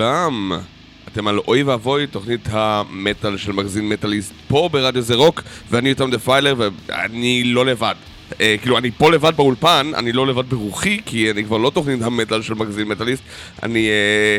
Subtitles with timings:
[0.00, 0.52] לכולם.
[1.12, 6.10] אתם על אוי ואבוי, תוכנית המטאל של מגזין מטאליסט פה ברדיו זה רוק, ואני יותם
[6.10, 7.94] דפיילר, ואני לא לבד.
[8.40, 12.02] אה, כאילו, אני פה לבד באולפן, אני לא לבד ברוחי, כי אני כבר לא תוכנית
[12.02, 13.22] המטאל של מגזין מטאליסט,
[13.62, 14.38] אני אה,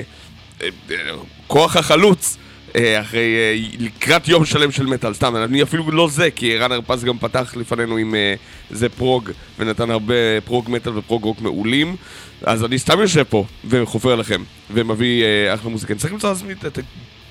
[0.61, 1.15] אה, אה,
[1.47, 2.37] כוח החלוץ.
[2.75, 6.71] אה, אחרי, אה, לקראת יום שלם של מטאל, סתם, אני אפילו לא זה, כי רן
[6.71, 8.33] הרפז גם פתח לפנינו עם אה,
[8.69, 10.13] זה פרוג, ונתן הרבה
[10.45, 11.95] פרוג מטאל ופרוג רוק מעולים,
[12.43, 15.23] אז אני סתם יושב פה וחופר לכם, ומביא
[15.53, 15.93] אחלה מוזיקה.
[15.93, 16.79] אני צריך למצוא לעצמי את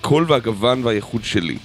[0.01, 1.57] הקול והגוון והייחוד שלי.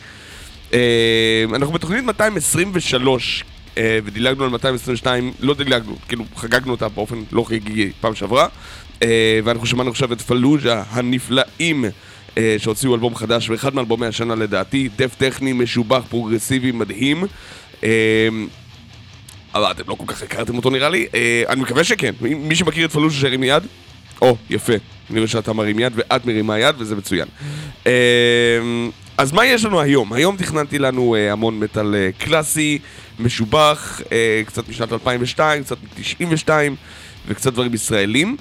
[1.54, 3.44] אנחנו בתוכנית 223,
[3.78, 8.48] ודילגנו על 222, לא דילגנו, כאילו חגגנו אותה באופן לא חגיגי פעם שעברה,
[9.44, 11.86] ואנחנו שמענו עכשיו את Fallujah הנפלאים.
[12.38, 17.24] אה, שהוציאו אלבום חדש, ואחד מאלבומי השנה לדעתי, death טכני, משובח, פרוגרסיבי, מדהים.
[17.84, 17.90] אה,
[19.54, 22.12] אבל אתם לא כל כך הכרתם אותו נראה לי, אה, אני מקווה שכן.
[22.22, 23.64] מי שמכיר את פלושה שירים יד?
[24.22, 24.74] או, יפה.
[25.10, 27.28] אני רואה שאתה מרים יד ואת מרימה יד וזה מצוין.
[29.18, 30.14] אז מה יש לנו היום?
[30.14, 32.80] היום תכננתי לנו המון מטאל קלאסי,
[33.20, 34.02] משובח,
[34.46, 36.50] קצת משנת 2002, קצת מ-92
[37.28, 38.38] וקצת דברים ישראלים.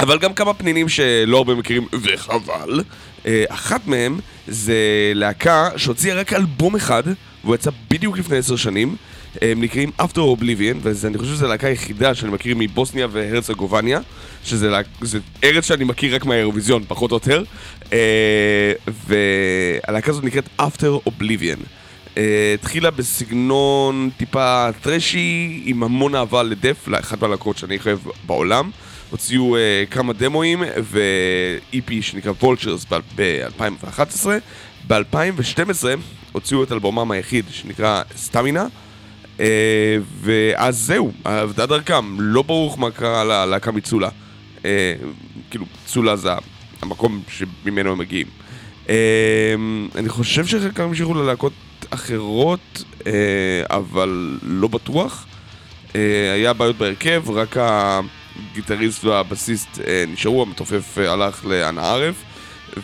[0.00, 2.80] אבל גם כמה פנינים שלא הרבה מכירים, וחבל.
[3.26, 4.76] אה, אחת מהם זה
[5.14, 7.02] להקה שהוציאה רק אלבום אחד,
[7.44, 8.96] והוא יצא בדיוק לפני עשר שנים.
[9.42, 14.00] הם נקראים After Oblivion, ואני חושב שזו הלהקה היחידה שאני מכיר מבוסניה והרצגובניה,
[14.44, 14.80] שזה לה,
[15.44, 17.44] ארץ שאני מכיר רק מהאירוויזיון, פחות או יותר.
[17.92, 21.58] אה, והלהקה הזאת נקראת After Oblivion.
[22.16, 28.70] אה, התחילה בסגנון טיפה טרשי, עם המון אהבה לדף, לאחת מהלהקות שאני חייב בעולם.
[29.12, 32.86] הוציאו uh, כמה דמואים ו-EP שנקרא וולצ'רס
[33.16, 34.26] ב-2011.
[34.86, 35.84] ב-2012
[36.32, 38.66] הוציאו את אלבומם היחיד שנקרא סטמינה.
[39.38, 39.40] Uh,
[40.20, 44.08] ואז זהו, עבדה דרכם, לא ברור מה קרה ללהקה מצולה.
[44.58, 44.62] Uh,
[45.50, 46.30] כאילו, צולה זה
[46.82, 48.26] המקום שממנו הם מגיעים.
[48.86, 48.90] Uh,
[49.94, 51.52] אני חושב שחלקם המשיכו ללהקות
[51.90, 53.04] אחרות, uh,
[53.70, 55.26] אבל לא בטוח.
[55.88, 55.96] Uh,
[56.34, 58.00] היה בעיות בהרכב, רק ה...
[58.52, 62.14] הגיטריסט והבסיסט אה, נשארו, המתופף אה, הלך לאנה ערף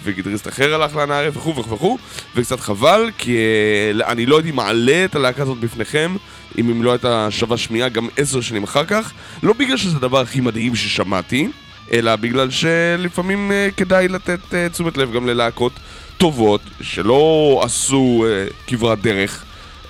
[0.04, 1.98] וגיטריסט אחר הלך לאנה ערף וכו' וכו' וכו'
[2.34, 6.16] וקצת חבל כי אה, אני לא הייתי מעלה את הלהקה הזאת בפניכם
[6.58, 9.12] אם היא לא הייתה שווה שמיעה גם עשר שנים אחר כך.
[9.42, 11.48] לא בגלל שזה הדבר הכי מדהים ששמעתי
[11.92, 15.72] אלא בגלל שלפעמים אה, כדאי לתת אה, תשומת לב גם ללהקות
[16.18, 19.44] טובות שלא עשו אה, כברת דרך.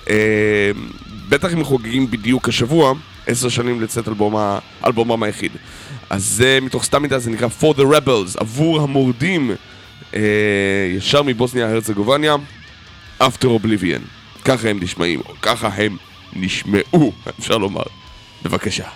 [0.09, 0.71] אה,
[1.29, 2.93] בטח אם חוגגים בדיוק השבוע
[3.29, 4.07] עשר שנים לצאת
[4.85, 5.51] אלבומם היחיד.
[6.09, 9.51] אז זה מתוך סתם מידה, זה נקרא For the Rebels, עבור המורדים,
[10.13, 10.19] אה,
[10.97, 12.35] ישר מבוסניה הרצגובניה,
[13.21, 14.01] After Oblivion.
[14.45, 15.97] ככה הם נשמעים, או ככה הם
[16.33, 17.83] נשמעו, אפשר לומר.
[18.43, 18.87] בבקשה.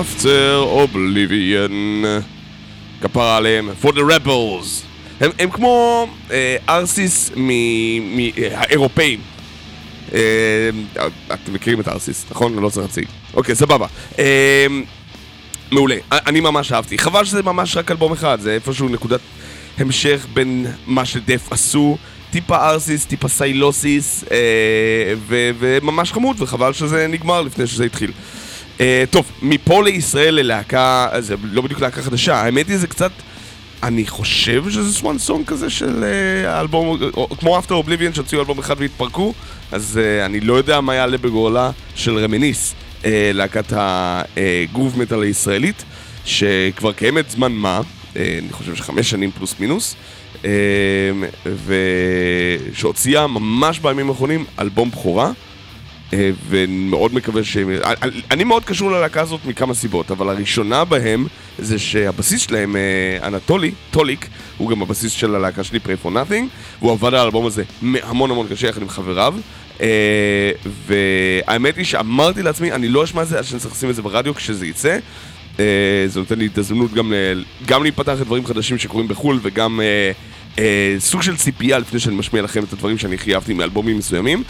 [0.00, 2.04] After Oblivion.
[3.02, 3.70] כפרה עליהם.
[3.82, 4.84] For the Rebels.
[5.20, 9.20] הם, הם כמו אה, ארסיס מהאירופאים.
[10.14, 10.20] אה,
[11.34, 12.58] אתם מכירים את ארסיס, נכון?
[12.58, 13.04] לא צריך להציג.
[13.34, 13.86] אוקיי, סבבה.
[14.18, 14.66] אה,
[15.72, 15.96] מעולה.
[16.12, 16.98] אני ממש אהבתי.
[16.98, 19.20] חבל שזה ממש רק אלבום אחד, זה איפשהו נקודת
[19.78, 21.96] המשך בין מה שדף עשו.
[22.30, 24.36] טיפה ארסיס, טיפה סיילוסיס, אה,
[25.28, 28.12] ו- וממש חמוד, וחבל שזה נגמר לפני שזה התחיל.
[28.80, 33.12] אה, טוב, מפה לישראל ללהקה, זה לא בדיוק להקה חדשה, האמת היא זה קצת...
[33.82, 38.58] אני חושב שזה swan song כזה של אה, אלבום, או, כמו After Oblivion שהוציאו אלבום
[38.58, 39.34] אחד והתפרקו,
[39.72, 45.22] אז אה, אני לא יודע מה יעלה בגורלה של רמיניס, אה, להקת ה groove metal
[45.22, 45.84] הישראלית,
[46.24, 47.80] שכבר קיימת זמן מה,
[48.16, 49.96] אה, אני חושב שחמש שנים פלוס מינוס,
[50.44, 50.50] אה,
[51.66, 55.30] ושהוציאה ממש בימים האחרונים אלבום בכורה.
[56.12, 57.70] אה, ומאוד מקווה שהם...
[58.30, 61.26] אני מאוד קשור ללהקה הזאת מכמה סיבות, אבל הראשונה בהם
[61.58, 66.44] זה שהבסיס שלהם, אה, אנטולי, טוליק, הוא גם הבסיס של הלהקה שלי, Pray for Nothing,
[66.78, 69.34] והוא עבד על האלבום הזה המון המון קשה יחד עם חבריו,
[69.80, 70.50] אה,
[70.86, 74.02] והאמת היא שאמרתי לעצמי, אני לא אשמע את זה עד שאני צריך לשים את זה
[74.02, 74.98] ברדיו כשזה יצא.
[76.06, 77.12] זה נותן לי את הזדמנות גם,
[77.66, 79.80] גם להיפתח לדברים חדשים שקורים בחו"ל וגם
[80.58, 84.42] אה, סוג של ציפייה לפני שאני משמיע לכם את הדברים שאני הכי אהבתי מאלבומים מסוימים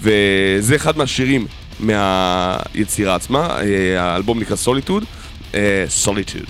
[0.00, 1.46] וזה אחד מהשירים
[1.80, 5.04] מהיצירה עצמה, אה, האלבום נקרא Solitude,
[5.54, 6.42] אה, Solitude,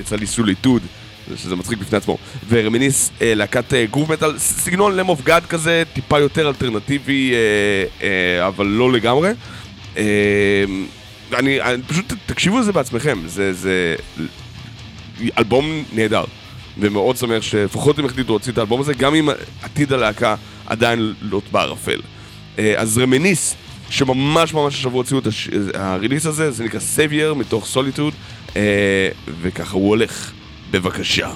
[0.00, 0.82] יצא לי Solitude,
[1.36, 5.82] שזה מצחיק בפני עצמו, ורמיניס אה, להקת אה, groove metal, סגנון Lamb of God כזה,
[5.92, 7.38] טיפה יותר אלטרנטיבי, אה,
[8.02, 9.30] אה, אבל לא לגמרי.
[9.96, 10.04] אה,
[11.32, 13.94] אני, אני פשוט תקשיבו לזה בעצמכם, זה, זה
[15.38, 16.24] אלבום נהדר.
[16.78, 19.28] ומאוד שמח שלפחות הם החליטו להוציא את האלבום הזה, גם אם
[19.62, 20.34] עתיד הלהקה
[20.66, 22.00] עדיין לוט בערפל.
[22.58, 23.54] אה, אז רמיניס,
[23.90, 25.26] שממש ממש השבוע הוציאו את
[25.74, 28.14] ה release הזה, זה נקרא Savior מתוך Solitude,
[28.56, 29.08] אה,
[29.42, 30.32] וככה הוא הולך.
[30.70, 31.30] בבקשה.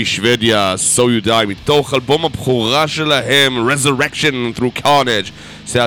[0.00, 5.30] משוודיה, So You Die, מתוך אלבום הבכורה שלהם, Resurrection Through Carnage.
[5.66, 5.80] זה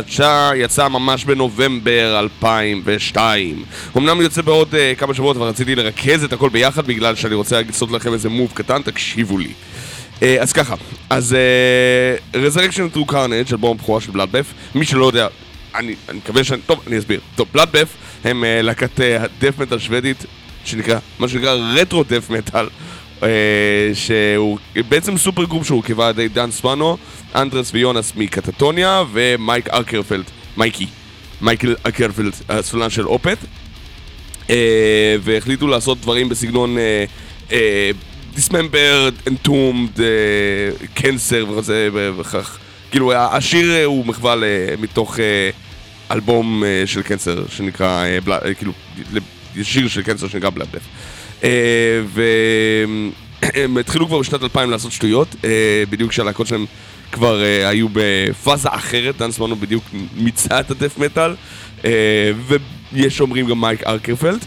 [0.56, 3.64] יצא ממש בנובמבר 2002.
[3.98, 7.62] אמנם יוצא בעוד uh, כמה שבועות, אבל רציתי לרכז את הכל ביחד בגלל שאני רוצה
[7.62, 9.52] לעשות לכם איזה מוב קטן, תקשיבו לי.
[10.20, 10.76] Uh, אז ככה,
[11.10, 11.36] אז
[12.34, 15.28] uh, Resurrection Through Carnage, אלבום הבכורה של Bloodbath, מי שלא יודע,
[15.76, 16.62] אני, אני מקווה שאני...
[16.62, 17.20] טוב, אני אסביר.
[17.36, 17.90] טוב, Bloodbath
[18.24, 20.26] הם uh, להקת הדף מטאל שוודית
[20.66, 22.68] שנקרא, מה שנקרא רטרו death metal,
[23.94, 24.58] שהוא
[24.90, 26.98] בעצם supergroup שהורכבה על ידי דן סוואנו,
[27.36, 30.24] אנדרס ויונס מ Katatonia ומייק ארקרפלד,
[30.58, 30.88] מייקי,
[31.42, 33.38] מייקל ארקרפלד, הסולן של Opeth,
[34.50, 36.78] אה, והחליטו לעשות דברים בסגנון
[38.36, 39.90] Dismember, Entombed,
[40.94, 41.46] Cancer
[42.18, 42.58] וכך.
[42.92, 44.36] כאילו השיר הוא מחווה
[44.80, 45.20] מתוך
[46.12, 48.06] אלבום של קנסר שנקרא,
[48.58, 48.72] כאילו
[49.64, 50.82] שיר של קנסר שנקרא בלאדף.
[51.44, 56.66] אה, והם התחילו כבר בשנת 2000 לעשות שטויות, אה, בדיוק כשהלהקות שלהם
[57.12, 59.84] כבר אה, היו בפאזה אחרת, דן סמנו בדיוק
[60.16, 61.36] מיצה את הדף מטאל,
[62.94, 64.46] ויש אומרים גם מייק ארקרפלד.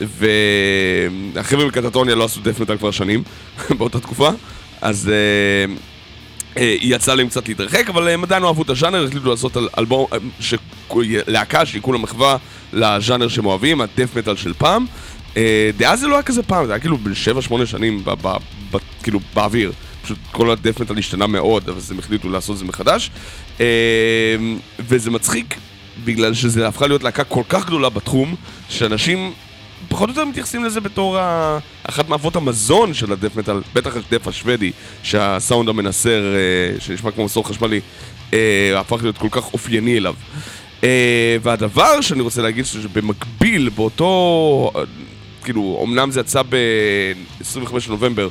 [0.00, 3.22] והחבר'ה מקטטוניה לא עשו דף מטאל כבר שנים,
[3.78, 4.28] באותה תקופה,
[4.80, 5.10] אז
[6.56, 10.06] יצאה להם קצת להתרחק, אבל הם עדיין אהבו את הז'אנר, החליטו לעשות אלבום,
[11.06, 12.36] להקה שהיא כולה מחווה
[12.72, 14.86] לז'אנר שהם אוהבים, הדף מטאל של פעם.
[15.36, 18.04] אה, דאז זה לא היה כזה פעם, זה היה כאילו ב-7-8 שנים
[19.02, 19.72] כאילו באוויר.
[20.02, 23.10] פשוט כל הדף מטאל השתנה מאוד, אבל הם החליטו לעשות את זה מחדש.
[23.60, 23.66] אה,
[24.80, 25.54] וזה מצחיק,
[26.04, 28.34] בגלל שזה הפכה להיות להקה כל כך גדולה בתחום,
[28.68, 29.32] שאנשים
[29.88, 31.18] פחות או יותר מתייחסים לזה בתור
[31.84, 37.48] אחת מאבות המזון של הדף מטאל, בטח הדף השוודי, שהסאונד המנסר, אה, שנשמע כמו מסור
[37.48, 37.80] חשמלי,
[38.76, 40.14] הפך להיות כל כך אופייני אליו.
[41.42, 44.72] והדבר שאני רוצה להגיד שבמקביל, באותו...
[45.44, 48.28] כאילו, אמנם זה יצא ב-25 לנובמבר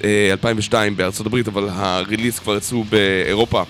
[0.00, 3.62] uh, 2002 בארצות הברית, אבל הריליס כבר יצאו באירופה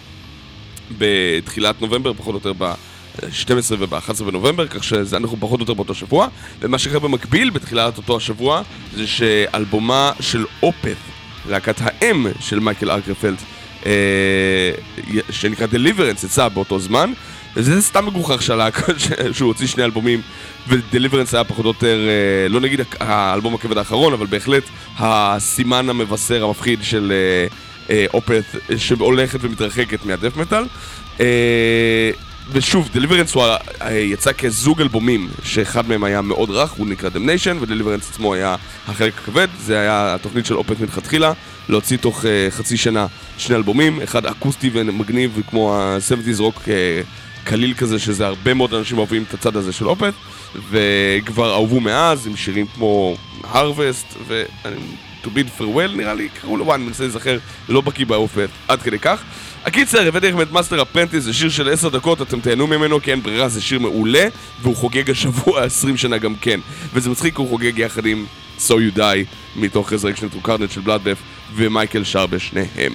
[0.99, 6.29] בתחילת נובמבר, פחות או יותר ב-12 וב-11 בנובמבר, כך שאנחנו פחות או יותר באותו שבוע.
[6.61, 8.63] ומה שקרה במקביל בתחילת אותו השבוע,
[8.95, 10.97] זה שאלבומה של אופת,
[11.49, 13.39] להקת האם של מייקל ארקרפלד,
[13.83, 13.87] uh,
[15.31, 17.13] שנקרא Deliverance, יצא באותו זמן.
[17.57, 18.93] וזה סתם מגוחך שהלהקה
[19.33, 20.21] שהוא הוציא שני אלבומים
[20.69, 24.63] ודליברנס היה פחות או יותר, אה, לא נגיד האלבום הכבד האחרון, אבל בהחלט
[24.99, 27.47] הסימן המבשר המפחיד של אה,
[27.91, 28.45] אה, אופת
[28.77, 30.65] שהולכת ומתרחקת מהדף מטאל.
[32.53, 33.45] ושוב, Deliverance הוא
[33.91, 38.57] יצא כזוג אלבומים, שאחד מהם היה מאוד רך, הוא נקרא Damnation, ו Deliverance עצמו היה
[38.89, 41.33] החלק הכבד, זה היה התוכנית של Opeth מלכתחילה,
[41.69, 43.07] להוציא תוך חצי שנה
[43.39, 46.63] שני אלבומים, אחד אקוסטי ומגניב כמו ה-70's רוק
[47.49, 50.13] קליל כזה, שזה הרבה מאוד אנשים אוהבים את הצד הזה של Opeth,
[50.71, 54.43] וכבר אהובו מאז עם שירים כמו Harvest, ו...
[55.25, 58.83] To bid farewell נראה לי, קראו לו, אני מנסה להיזכר, לא בקיא ב Opeth, עד
[58.83, 59.23] כדי כך.
[59.65, 63.11] הקיצר, הבאתי לכם את Master's Apprentices, זה שיר של עשר דקות, אתם תהנו ממנו כי
[63.11, 64.29] אין ברירה, זה שיר מעולה,
[64.63, 66.61] והוא חוגג השבוע 20 שנה גם כן.
[66.95, 68.27] וזה מצחיק, הוא חוגג יחד עם
[68.59, 71.19] So You Die, מתוך Resurrection to Carnage של Bloodbath,
[71.55, 72.93] ומייקל שר בשניהם.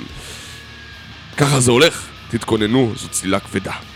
[1.37, 3.92] ככה זה הולך, תתכוננו, זו צלילה כבדה.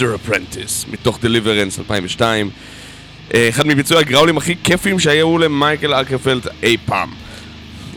[0.00, 2.50] Master's Apprentices, מתוך Deliverance 2002.
[3.34, 7.10] אה, אחד מביצועי ה growl ים הכי כיפים שהיו למייקל ארקפלד אי פעם.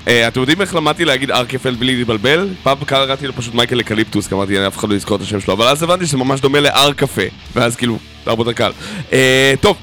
[0.07, 2.49] אה, אתם יודעים איך למדתי להגיד ארקפלד בלי להתבלבל?
[2.63, 5.53] פעם קראתי לו פשוט מייקל אקליפטוס, כי אמרתי, אף אחד לא יזכור את השם שלו,
[5.53, 7.21] אבל אז הבנתי שזה ממש דומה לארקפה,
[7.55, 8.71] ואז כאילו, זה הרבה יותר קל.
[9.13, 9.77] אה, טוב,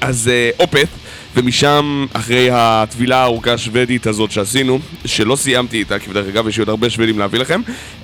[0.00, 0.88] אז Opeth,
[1.36, 6.60] ומשם, אחרי הטבילה הארוכה השוודית הזאת שעשינו, שלא סיימתי איתה, כי בדרך אגב יש לי
[6.60, 7.60] עוד הרבה שוודים להביא לכם,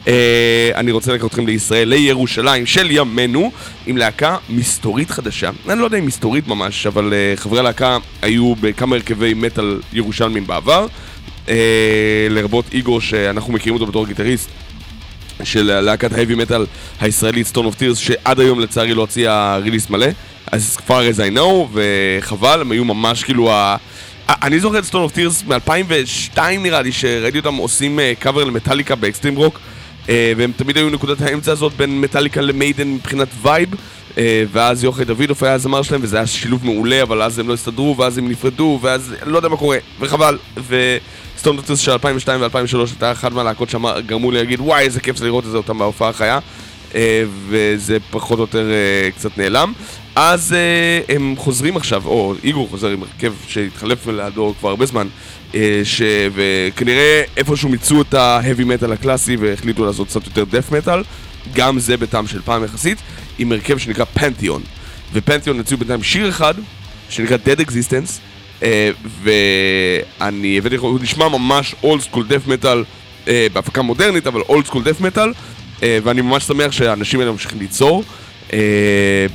[0.08, 3.52] אה, אני רוצה לקחת אתכם לישראל, לירושלים של ימינו,
[3.86, 5.50] עם להקה מסתורית חדשה.
[5.68, 10.46] אני לא יודע אם מסתורית ממש, אבל אה, חברי הלהקה היו בכמה הרכבי מטאל ירושלמים
[10.46, 10.86] בעבר,
[11.48, 11.54] אה,
[12.30, 14.50] לרבות איגור, שאנחנו מכירים אותו בתור גיטריסט.
[15.44, 16.66] של להקת ההאבי מטאל
[17.00, 20.06] הישראלית Stone of Tears שעד היום לצערי לא הוציאה release מלא
[20.46, 23.76] as far as I know וחבל הם היו ממש כאילו ה...
[24.28, 29.36] אני זוכר את Stone of Tears מ-2002 נראה לי שראיתי אותם עושים קאבר למטאליקה באקסטרים
[29.36, 29.60] רוק
[30.08, 33.68] והם תמיד היו נקודת האמצע הזאת בין מטאליקה למיידן מבחינת וייב
[34.52, 37.96] ואז יוחאי דוידוף היה הזמר שלהם וזה היה שילוב מעולה אבל אז הם לא הסתדרו
[37.98, 40.38] ואז הם נפרדו ואז לא יודע מה קורה וחבל.
[40.58, 40.96] ו...
[41.40, 45.16] Stone of Tears של 2002 ו-2003 הייתה אחת מהלהקות שגרמו לי להגיד וואי איזה כיף
[45.16, 46.34] זה לראות את זה אותם בהופעה החיה.
[46.34, 46.40] אה,
[47.48, 49.72] וזה פחות או יותר אה, קצת נעלם.
[50.16, 55.08] אז אה, הם חוזרים עכשיו, או איגור חוזר עם הרכב שהתחלף לידו כבר הרבה זמן
[55.84, 56.02] ש...
[56.34, 61.02] וכנראה איפשהו מיצו את ההאבי מטאל הקלאסי והחליטו לעשות קצת יותר death metal
[61.54, 62.98] גם זה בטעם של פעם יחסית
[63.38, 64.62] עם הרכב שנקרא פנתיון
[65.12, 66.54] ופנתיון יצאו בינתיים שיר אחד
[67.08, 68.20] שנקרא Dead Existence
[69.22, 72.84] ואני הבאתי הוא נשמע ממש old school death metal
[73.52, 75.32] בהפקה מודרנית, אבל old school death metal
[75.82, 78.04] ואני ממש שמח שהאנשים האלה ממשיכים ליצור.
[78.48, 78.52] אה,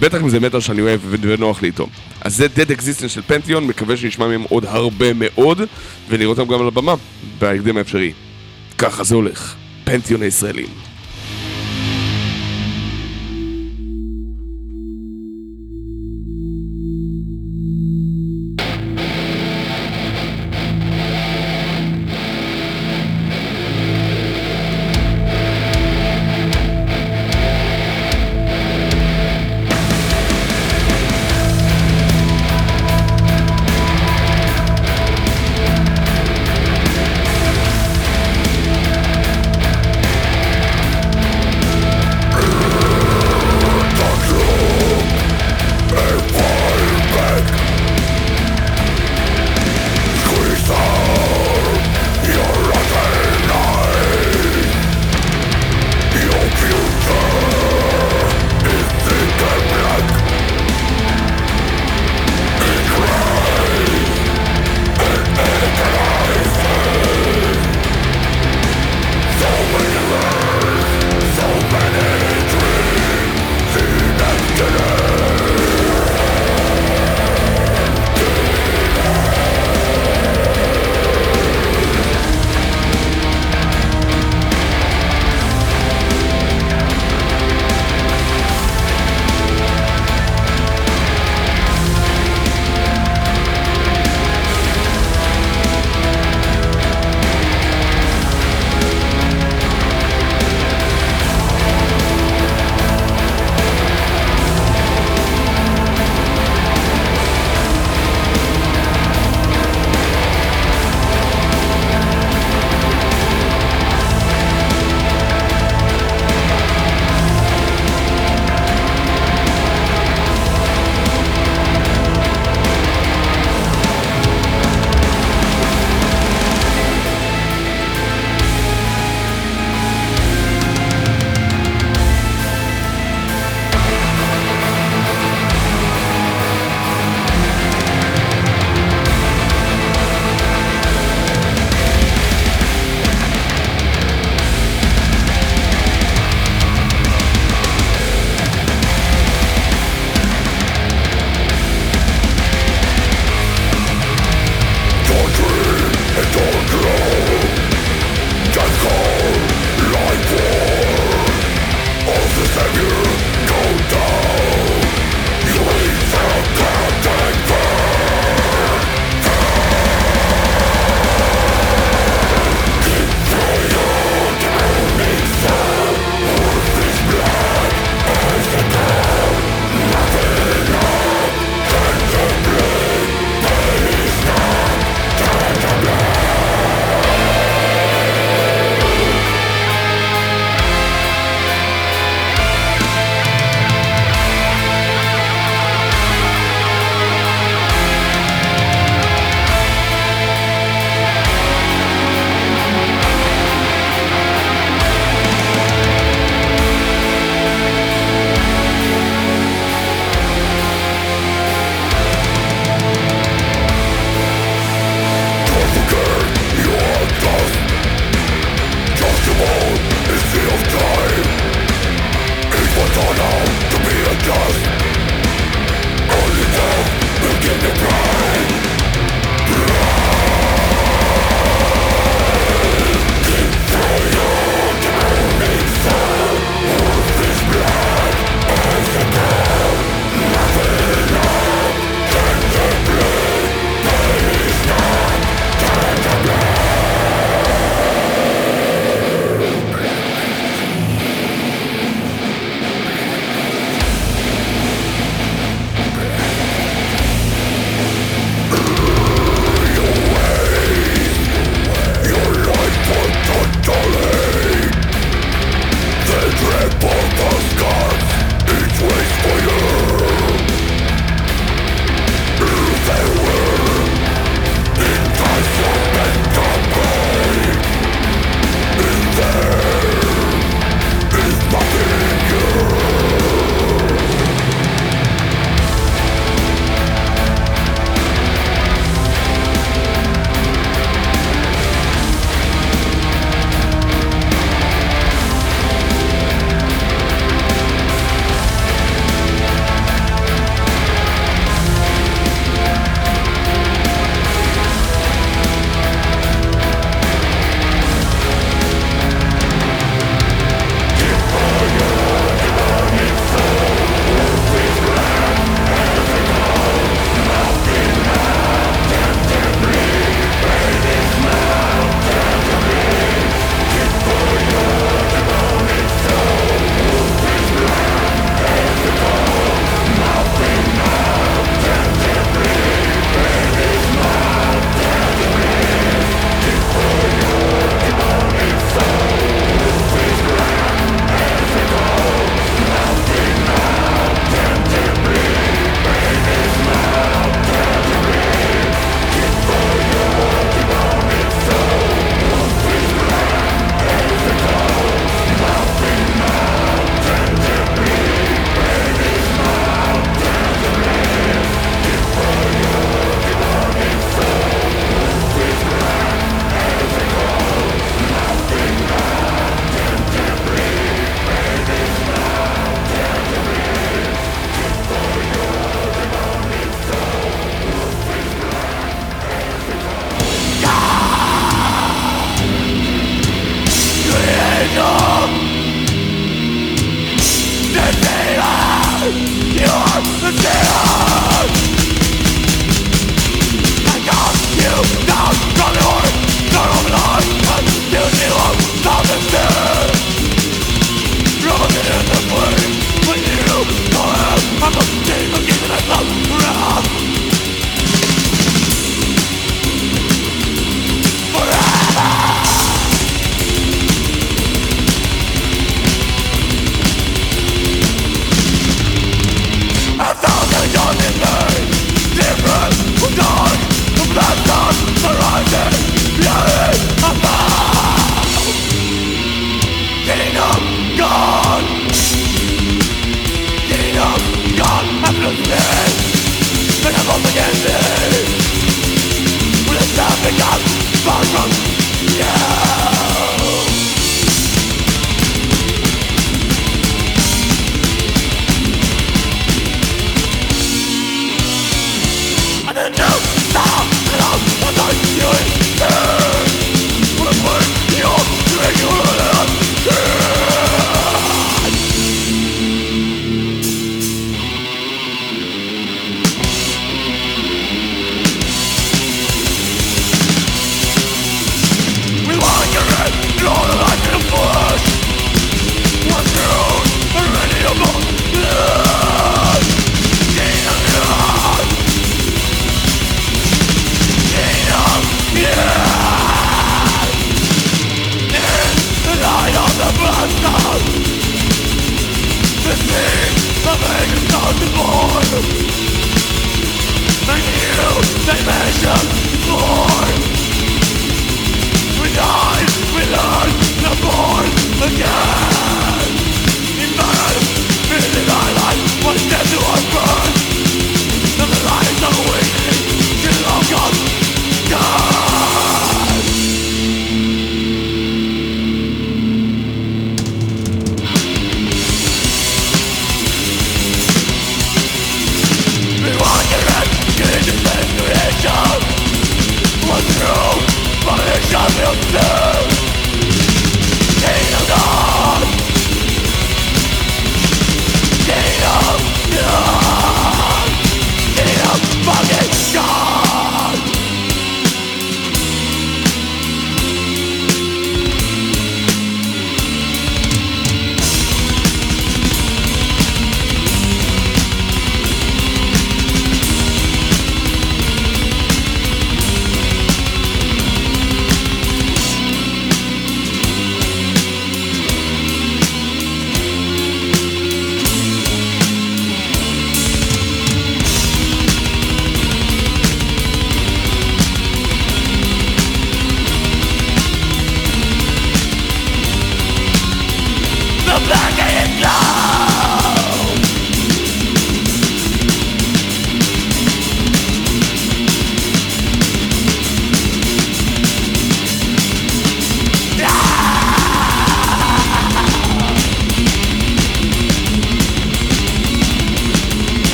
[0.00, 1.86] בטח אם זה מטאל שאני אוהב ונוח לי איתו.
[2.20, 5.60] אז זה Dead Existence של פנתיון, מקווה שנשמע מהם עוד הרבה מאוד
[6.08, 6.94] ונראה אותם גם על הבמה
[7.38, 8.12] בהקדם האפשרי.
[8.78, 10.66] ככה זה הולך, פנתיון הישראלים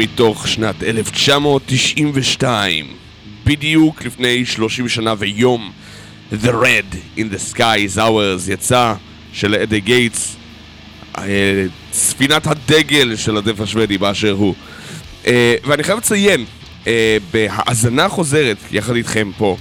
[0.00, 2.86] מתוך שנת 1992,
[3.44, 5.72] בדיוק לפני 30 שנה ויום,
[6.32, 8.94] The Red in the Sky is Ours יצא
[9.32, 10.36] של אדי גייטס,
[11.18, 11.24] אה,
[11.92, 14.54] ספינת הדגל של הדף השוודי באשר הוא.
[15.26, 16.44] אה, ואני חייב לציין,
[16.86, 19.56] אה, בהאזנה חוזרת יחד איתכם פה,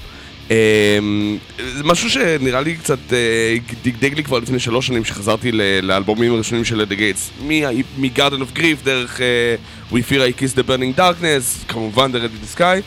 [1.58, 3.00] זה משהו שנראה לי קצת
[3.84, 7.32] דגדג לי כבר לפני שלוש שנים שחזרתי לאלבומים הראשונים של At the Gates.
[7.42, 9.22] מ-Garden of Grief דרך
[9.92, 12.82] With Fear I Kiss the Burning Darkness, כמובן The Red in the Sky.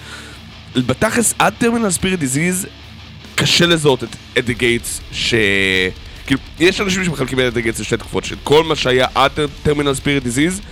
[0.86, 2.66] בתכלס עד Terminal Spirit Disease
[3.34, 5.34] קשה לזהות את At the Gates ש...
[6.26, 9.30] כאילו, יש אנשים שמחלקים את At the Gates לשתי תקופות של כל מה שהיה עד
[9.66, 10.62] Terminal Spirit Disease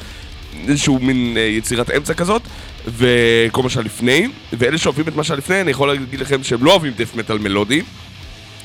[0.69, 2.43] איזשהו מין יצירת אמצע כזאת
[2.89, 6.65] וכל מה שהיה לפני, ואלה שאוהבים את מה שהיה לפני, אני יכול להגיד לכם שהם
[6.65, 7.83] לא אוהבים death metal מלודי,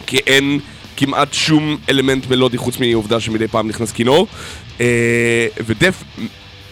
[0.08, 0.60] כי אין
[0.98, 4.28] כמעט שום אלמנט מלודי חוץ מעובדה שמדי פעם נכנס כינור,
[4.82, 6.04] אה, ודף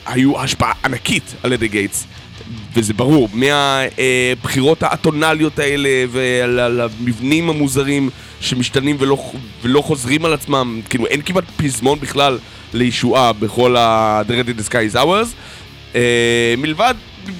[0.05, 2.07] היו השפעה ענקית על ידי גייטס.
[2.73, 8.09] וזה ברור, מהבחירות האטונליות האלה ועל המבנים המוזרים
[8.41, 9.31] שמשתנים ולא,
[9.63, 12.39] ולא חוזרים על עצמם, כאילו אין כמעט פזמון בכלל
[12.73, 13.75] לישועה בכל
[14.29, 15.27] in the Sky is Ours.
[15.93, 15.95] Uh,
[16.57, 16.93] מלבד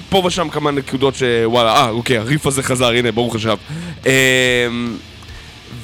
[0.08, 3.56] פה ושם כמה נקודות שוואלה, אה, אוקיי, הריף הזה חזר, הנה, ברוך השב.
[4.06, 4.10] אמ,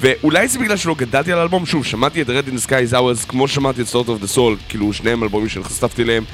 [0.00, 2.94] ואולי זה בגלל שלא גדלתי על האלבום, שוב, שמעתי את Red in the Sky is
[2.94, 6.24] Ours כמו ששמעתי את Sort of the Soul, כאילו שניהם אלבומים שנחשפתי אליהם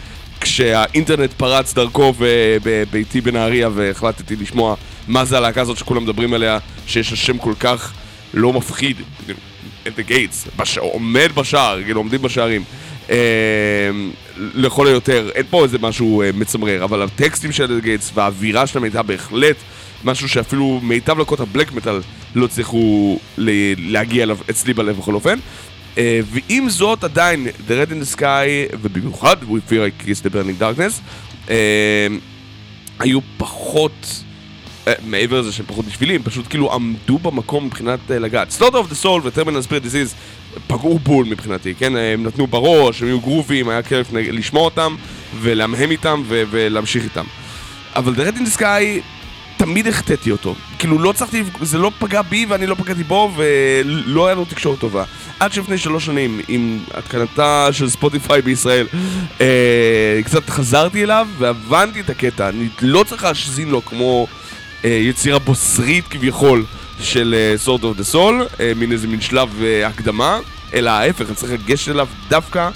[0.41, 2.15] כשהאינטרנט פרץ דרכו
[2.63, 4.75] בביתי בנהריה והחלטתי לשמוע
[5.09, 7.93] מה זה הלהקה הזאת שכולם מדברים עליה, שיש לה שם כל כך
[8.35, 8.97] לא מפחיד,
[9.89, 10.49] את הגייטס,
[10.79, 12.65] עומד בשער, כאילו עומדים בשערים.
[13.11, 13.15] אמ,
[14.55, 19.03] לכל היותר, אין פה איזה משהו אה, מצמרר, אבל הטקסטים של גייטס והאווירה שלהם הייתה
[19.03, 19.57] בהחלט
[20.05, 22.01] משהו שאפילו מיטב לקות הבלק מטאל
[22.35, 23.19] לא הצליחו
[23.79, 25.39] להגיע אליו אצלי בלב בכל אופן.
[25.99, 30.31] אה, ועם זאת עדיין, The Red in the Sky, ובמיוחד We Fear I Kiss the
[30.31, 31.01] Burning Darkness,
[31.51, 32.07] אה,
[32.99, 34.23] היו פחות...
[35.07, 38.49] מעבר לזה שהם פחות בשבילים, פשוט כאילו עמדו במקום מבחינת לגעת.
[38.59, 40.15] Slaughter of the Soul ו-Terminal Spirit Disease
[40.67, 41.97] פגעו בול מבחינתי, כן?
[41.97, 44.97] הם נתנו בראש, הם היו גרובים, היה כיף לשמוע אותם
[45.41, 47.25] ולהמהם איתם ו- ולהמשיך איתם.
[47.97, 49.01] אבל The Red in the Sky,
[49.57, 50.55] תמיד החטאתי אותו.
[50.79, 54.79] כאילו לא צריכתי, זה לא פגע בי ואני לא פגעתי בו ולא היה לו תקשורת
[54.79, 55.05] טובה.
[55.41, 58.87] עד שלפני שלוש שנים, עם התקנתה של ספוטיפיי בישראל,
[59.41, 62.49] אה, קצת חזרתי אליו והבנתי את הקטע.
[62.49, 64.27] אני לא צריך להשזין לו כמו
[64.85, 66.65] אה, יצירה בוסרית כביכול.
[67.01, 67.35] של
[67.67, 68.17] uh, of the Soul,
[68.57, 70.39] uh, מין איזה מין שלב uh, הקדמה,
[70.75, 72.71] אלא ההפך, אני צריך לגשת אליו דווקא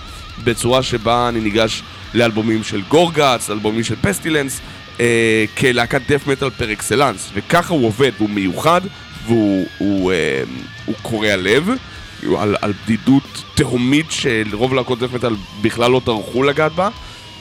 [0.44, 1.82] בצורה שבה אני ניגש
[2.14, 4.60] לאלבומים של גורגאץ, אלבומים של פסטילנס,
[4.96, 5.00] uh,
[5.58, 8.80] כלהקת דף מטאל פר אקסלנס, וככה הוא עובד, והוא מיוחד,
[9.26, 10.42] והוא הוא, אה,
[10.84, 11.70] הוא קורע לב,
[12.26, 16.88] הוא על, על בדידות תהומית שלרוב להקות דף מטאל בכלל לא טרחו לגעת בה.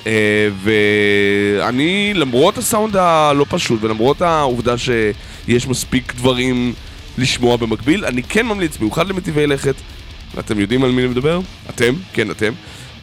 [0.10, 6.74] אה, ואני, למרות הסאונד הלא פשוט ולמרות העובדה שיש מספיק דברים
[7.18, 9.76] לשמוע במקביל, אני כן ממליץ, במיוחד למטיבי לכת,
[10.36, 11.40] ואתם יודעים על מי אני מדבר?
[11.70, 11.94] אתם?
[12.14, 12.54] כן, אתם.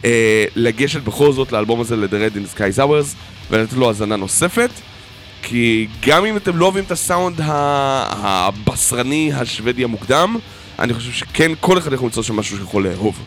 [0.05, 3.15] אה, לגשת בכל זאת לאלבום הזה, ל- The Red in the Sky Is Ours,
[3.51, 4.69] ולתת לו האזנה נוספת.
[5.41, 10.37] כי גם אם אתם לא אוהבים את הסאונד הבשרני השוודי המוקדם,
[10.79, 13.19] אני חושב שכן, כל אחד יכול למצוא שם משהו שיכול לאהוב.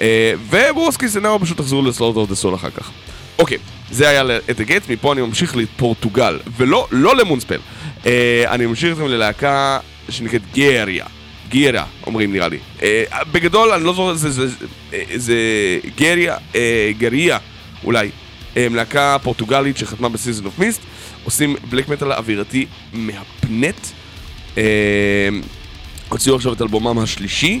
[0.00, 2.90] אה, וברוסקי סנאו פשוט תחזרו ל-Slaughter of the Soul אחר כך.
[3.38, 3.58] אוקיי,
[3.90, 7.58] זה היה At the Gates, מפה אני ממשיך לפורטוגל, ולא, לא ל-Moonspell.
[8.06, 9.78] אה, אני ממשיך איתכם ללהקה
[10.08, 11.06] שנקראת גריה.
[11.48, 12.58] גירה, אומרים נראה לי.
[12.82, 14.14] אה, בגדול, אני לא זוכר,
[15.14, 15.36] זה
[15.96, 16.36] גריה,
[16.98, 17.38] גריה,
[17.84, 18.10] אולי.
[18.56, 20.80] להקה פורטוגלית שחתמה בסיזון אוף מיסט,
[21.24, 23.86] עושים בלק מטאל אווירתי מהפנט.
[26.08, 27.60] הוציאו עכשיו את אלבומם השלישי.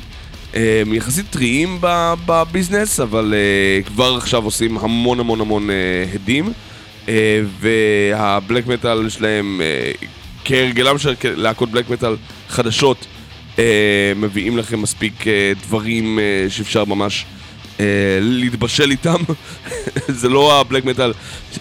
[0.54, 1.78] הם יחסית טריים
[2.26, 6.52] בביזנס, אבל uh, כבר עכשיו עושים המון המון המון uh, הדים.
[7.60, 9.60] והבלק מטאל שלהם,
[10.44, 12.16] כהרגלם של להקות בלק מטאל
[12.48, 13.06] חדשות,
[14.16, 15.24] מביאים לכם מספיק
[15.66, 17.24] דברים שאפשר ממש
[18.20, 19.16] להתבשל איתם.
[20.20, 21.12] זה לא הבלק מטאל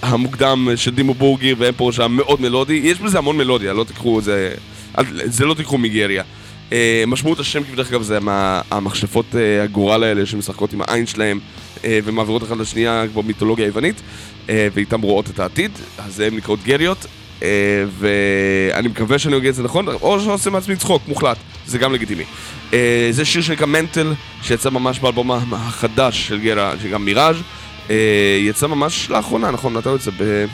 [0.01, 4.23] המוקדם של דימו בורגיר ואמפור שהיה מאוד מלודי, יש בזה המון מלודיה, לא תיקחו את
[4.23, 4.53] זה,
[5.25, 6.23] זה לא תיקחו מגריה.
[6.73, 8.19] אה, משמעות השם כבדרך אגב זה
[8.71, 11.39] המכשפות אה, הגורל האלה שמשחקות עם העין שלהם
[11.83, 14.01] אה, ומעבירות אחת לשנייה כמו מיתולוגיה היוונית
[14.47, 17.05] ואיתן רואות את העתיד, אז הן נקראות גריות
[17.99, 21.93] ואני מקווה שאני אגיד את זה נכון, או שאני עושה מעצמי צחוק, מוחלט, זה גם
[21.93, 22.23] לגיטימי.
[23.11, 27.35] זה שיר שנקרא מנטל, שיצא ממש באלבום החדש של גרה, שגם מיראז',
[28.39, 29.73] יצא ממש לאחרונה, נכון?
[29.73, 30.11] מתי הוא יצא?
[30.17, 30.45] ב...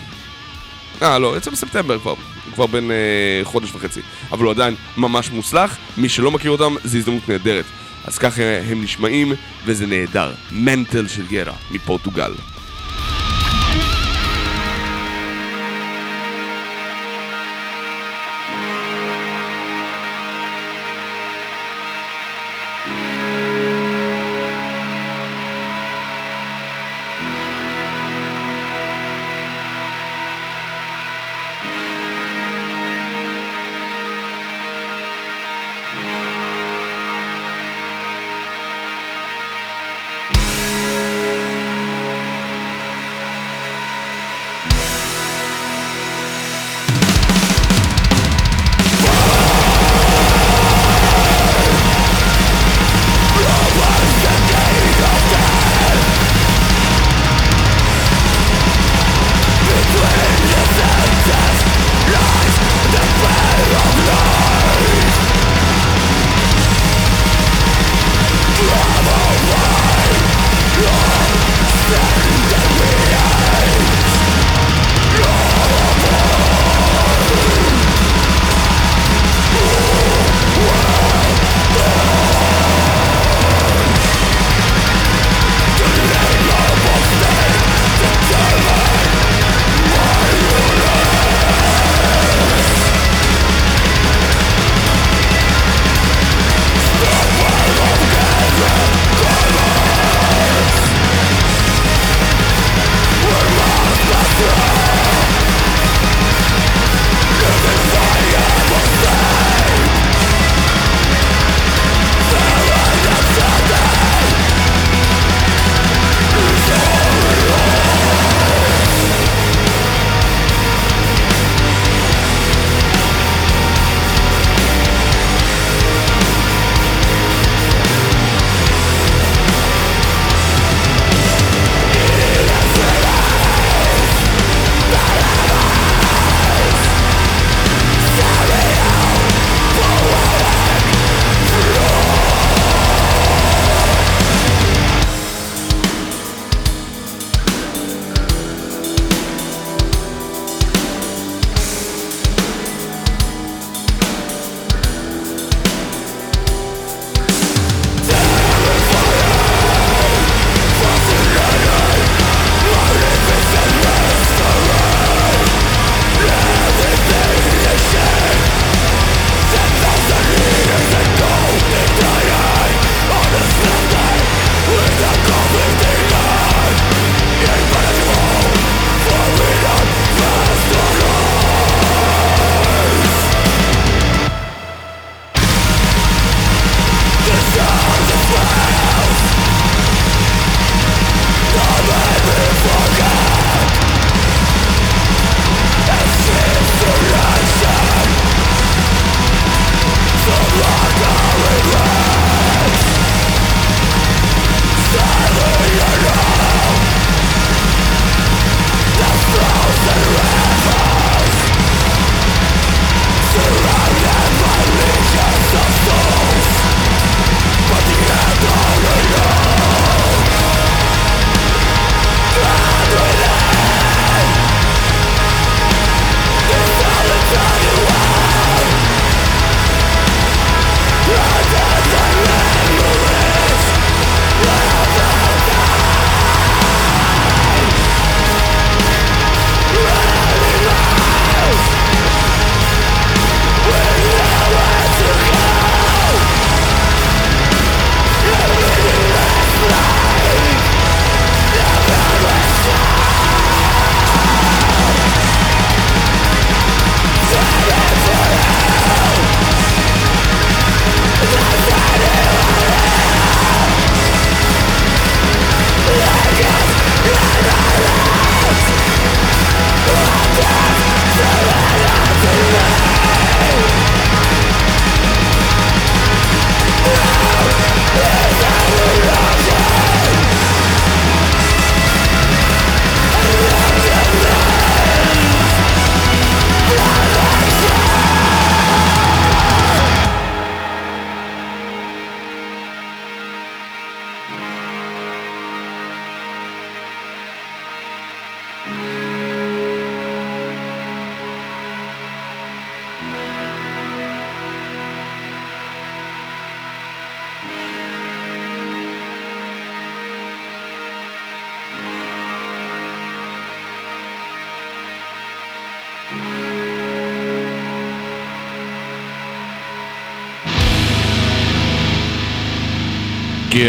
[1.01, 2.13] אה, לא, יצא בספטמבר כבר.
[2.59, 4.01] כבר בין אה, חודש וחצי,
[4.31, 5.77] אבל הוא עדיין ממש מוצלח.
[5.97, 7.65] מי שלא מכיר אותם, זו הזדמנות נהדרת.
[8.05, 9.33] אז ככה הם נשמעים,
[9.65, 10.33] וזה נהדר.
[10.51, 12.31] מנטל של גרה, מפורטוגל.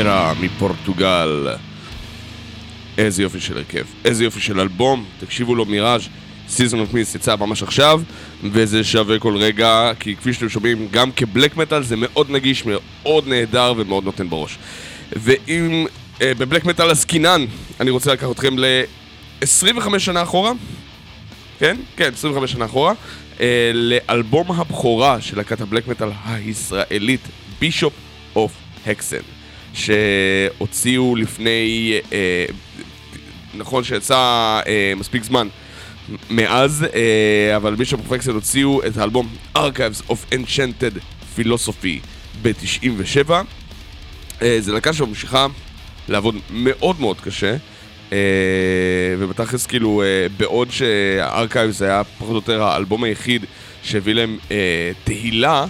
[0.02, 1.48] גרה מפורטוגל.
[2.98, 6.08] איזה יופי של הרכב, איזה יופי של אלבום, תקשיבו לו מיראז'
[6.48, 8.02] סיזון אוף מיס יצא ממש עכשיו,
[8.42, 13.28] וזה שווה כל רגע, כי כפי שאתם שומעים, גם כבלק מטאל זה מאוד נגיש, מאוד
[13.28, 14.58] נהדר ומאוד נותן בראש.
[15.12, 15.86] ואם
[16.22, 17.44] אה, בבלק מטאל עסקינן,
[17.80, 20.52] אני רוצה לקחת אתכם ל-25 שנה אחורה,
[21.58, 21.76] כן?
[21.96, 22.92] כן, 25 שנה אחורה,
[23.40, 27.28] אה, לאלבום הבכורה של להקת הבלק מטאל הישראלית,
[27.60, 27.92] Bishop
[28.36, 28.52] of
[28.86, 29.39] Hexen,
[29.74, 32.44] שהוציאו לפני, אה,
[33.54, 34.16] נכון שיצא
[34.66, 35.48] אה, מספיק זמן
[36.30, 40.98] מאז, אה, אבל Bishop of Hexen הוציאו את האלבום Archives of an Enchanted
[41.38, 42.06] Philosophy
[42.42, 43.30] ב-97.
[44.42, 45.46] אה, זה להקה שממשיכה
[46.08, 47.56] לעבוד מאוד מאוד קשה.
[48.10, 48.12] אה,
[49.18, 53.44] ובתכלס כאילו אה, בעוד שה-Archives היה פחות או יותר האלבום היחיד
[53.82, 54.52] שהביא להם uh,
[55.04, 55.66] תהילה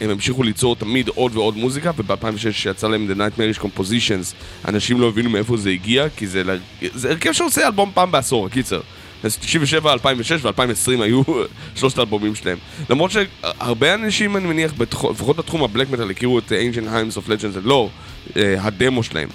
[0.00, 4.34] הם המשיכו ליצור תמיד עוד ועוד מוזיקה וב-2006 שיצא להם The Nightmarish Compositions
[4.68, 6.42] אנשים לא הבינו מאיפה זה הגיע כי זה,
[6.80, 8.80] זה הרכב שעושה אלבום פעם בעשור, קיצר
[9.22, 11.22] אז 97, 2006 ו-2020 היו
[11.76, 12.58] שלושת האלבומים שלהם.
[12.90, 14.72] למרות שהרבה אנשים, אני מניח,
[15.10, 19.28] לפחות בתחום הבלק מטאל, הכירו את Ancient Hymns of Legends and Lore, הדמו שלהם.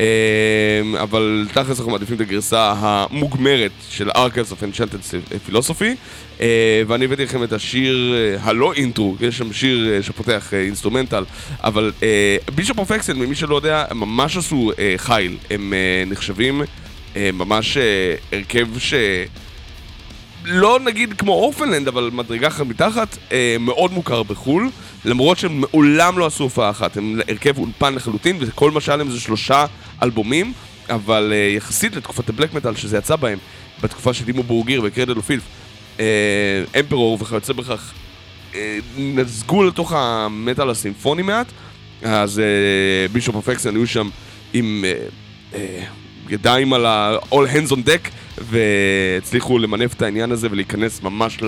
[0.00, 0.04] אמ,
[0.96, 5.14] אבל תכלס אנחנו מעדיפים את הגרסה המוגמרת של Archives of Enchanted
[5.48, 5.96] Philosophy
[6.40, 11.24] אה, ואני הבאתי לכם את השיר אה, הלא אינטרו, יש שם שיר אה, שפותח אינסטרומנטל
[11.64, 11.92] אבל
[12.54, 15.36] Bishop of Hexen, ממי שלא יודע, ממש עשו חיל.
[15.50, 15.72] הם
[16.06, 16.62] נחשבים
[17.16, 17.78] ממש
[18.32, 18.94] הרכב ש...
[20.44, 24.70] לא נגיד כמו Orphaned Land, אבל מדרגה אחת מתחת, אה, מאוד מוכר בחו"ל,
[25.04, 29.10] למרות שהם מעולם לא עשו הופעה אחת, הם הרכב אולפן לחלוטין, וכל מה שהיה להם
[29.10, 29.66] זה שלושה
[30.02, 30.52] אלבומים,
[30.90, 33.38] אבל אה, יחסית לתקופת הבלק מטאל שזה יצא בהם,
[33.82, 35.42] בתקופה של דימו בורגיר וקרדל אופילף,
[36.00, 37.92] אה, אמפרור וכיוצא בכך,
[38.54, 41.46] אה, נזגו לתוך המטאל הסימפוני מעט,
[42.02, 44.08] אז אה, בישופ אוף אקסן היו שם
[44.52, 44.84] עם...
[44.84, 45.06] אה,
[45.54, 45.84] אה,
[46.34, 51.38] ידיים על ה-all hands on deck והצליחו למנף את העניין הזה ולהיכנס ממש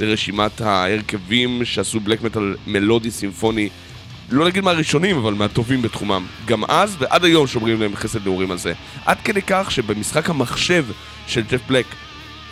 [0.00, 3.68] לרשימת ההרכבים שעשו בלק מטאל מלודי סימפוני
[4.30, 6.26] לא נגיד מהראשונים, אבל מהטובים בתחומם.
[6.46, 8.72] גם אז ועד היום שומרים להם חסד נעורים על זה.
[9.06, 10.84] עד כדי כך שבמשחק המחשב
[11.26, 11.86] של ג'ף בלק,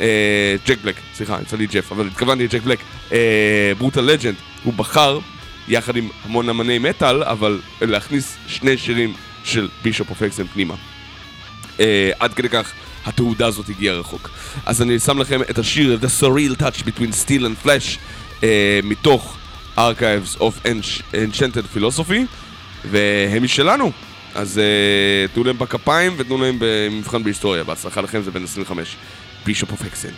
[0.01, 2.79] אה, ג'ק בלק, סליחה, יצא לי ג'ף, אבל התכוונתי לג'ק בלק,
[3.13, 4.35] אה, Brutal Legend,
[4.65, 5.19] הוא בחר,
[5.69, 9.15] יחד עם המון אמני מטאל, אבל להכניס שני שירים
[9.45, 10.75] של Bishop of Hexen פנימה.
[11.81, 12.73] אה, עד כדי כך
[13.07, 14.31] התעודה הזאת הגיעה רחוק.
[14.67, 17.99] אז אני שם לכם את השיר The Surreal Touch Between Steel and Flesh
[18.43, 19.37] אה, מתוך
[19.77, 20.67] Archives of
[21.13, 22.21] Enchanted Philosophy
[22.85, 23.93] והם משלנו.
[24.35, 27.65] אז אה, תנו להם בכפיים ותנו להם במבחן בהיסטוריה.
[27.65, 28.97] בהצלחה לכם זה בין 25.
[29.47, 30.13] בישופ אוף הקסן.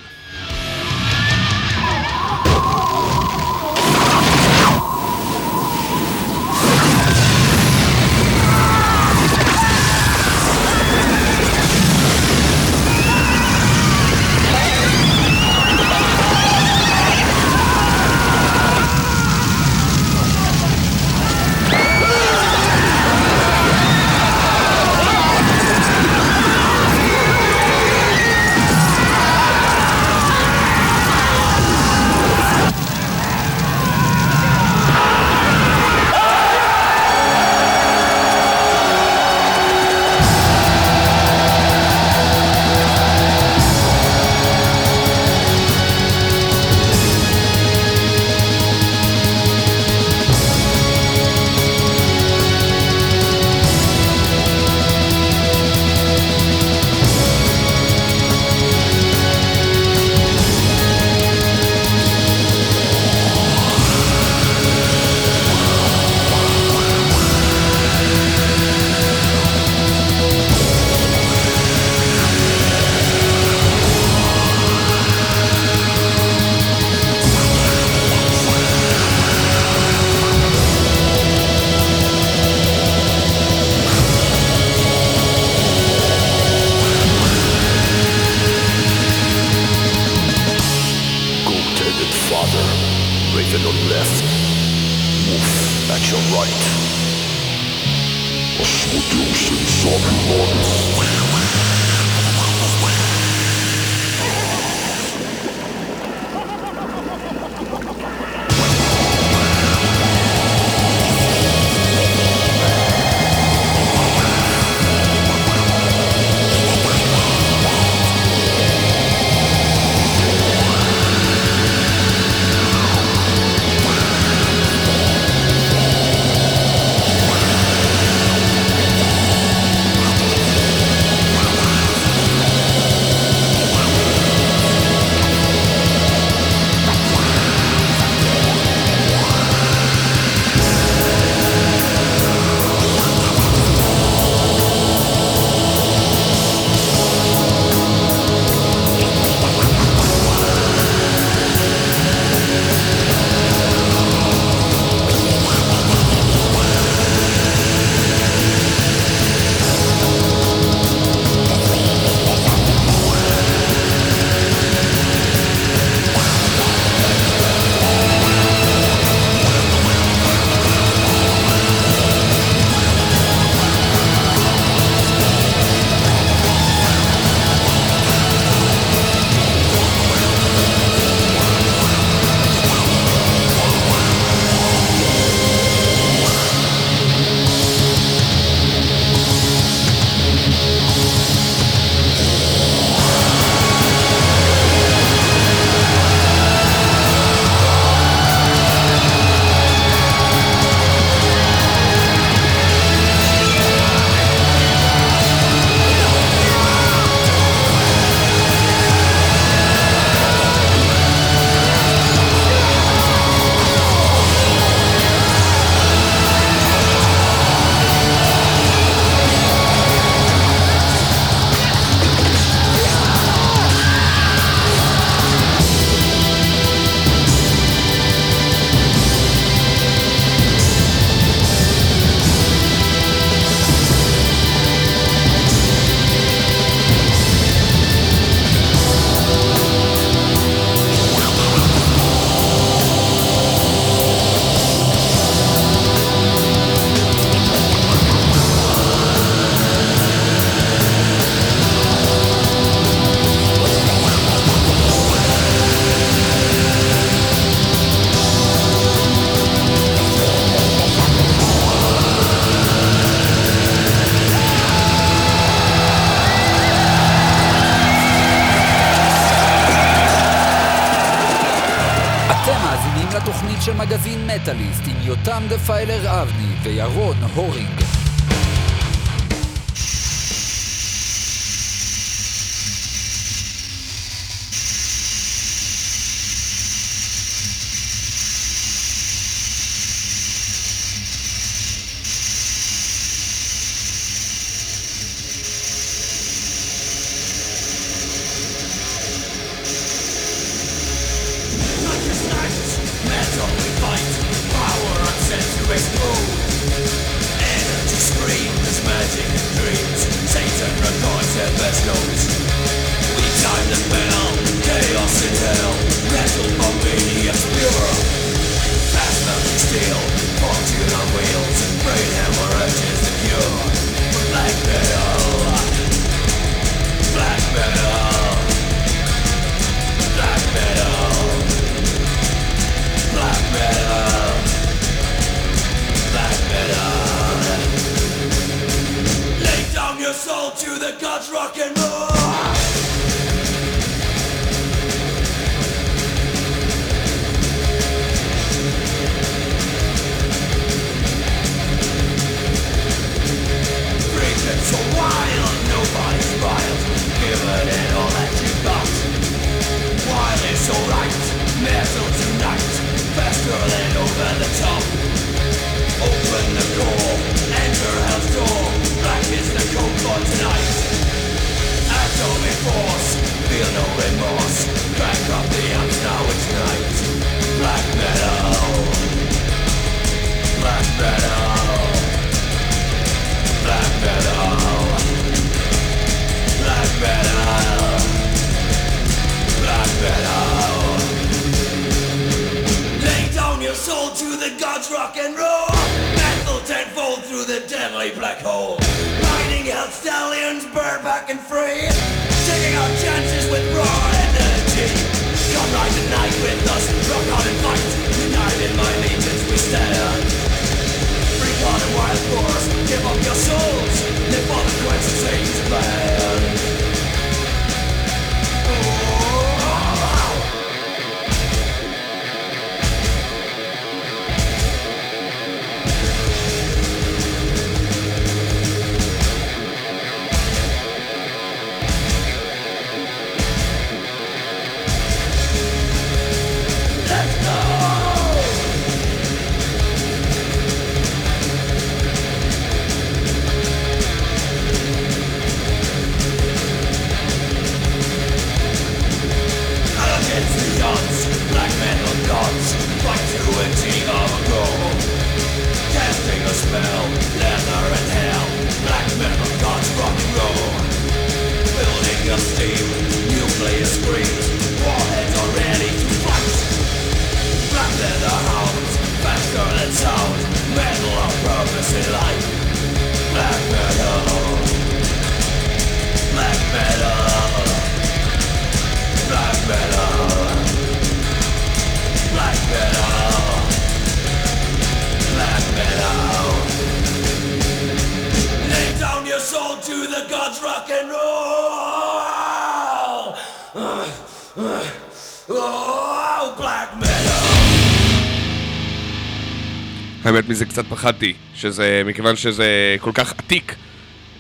[500.53, 503.75] מזה קצת פחדתי, שזה, מכיוון שזה כל כך עתיק,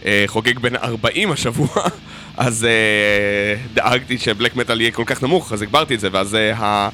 [0.05, 1.69] אה, חוגג בין 40 השבוע,
[2.37, 6.89] אז אה, דאגתי שבלק מטאל יהיה כל כך נמוך, אז הגברתי את זה, ואז אה,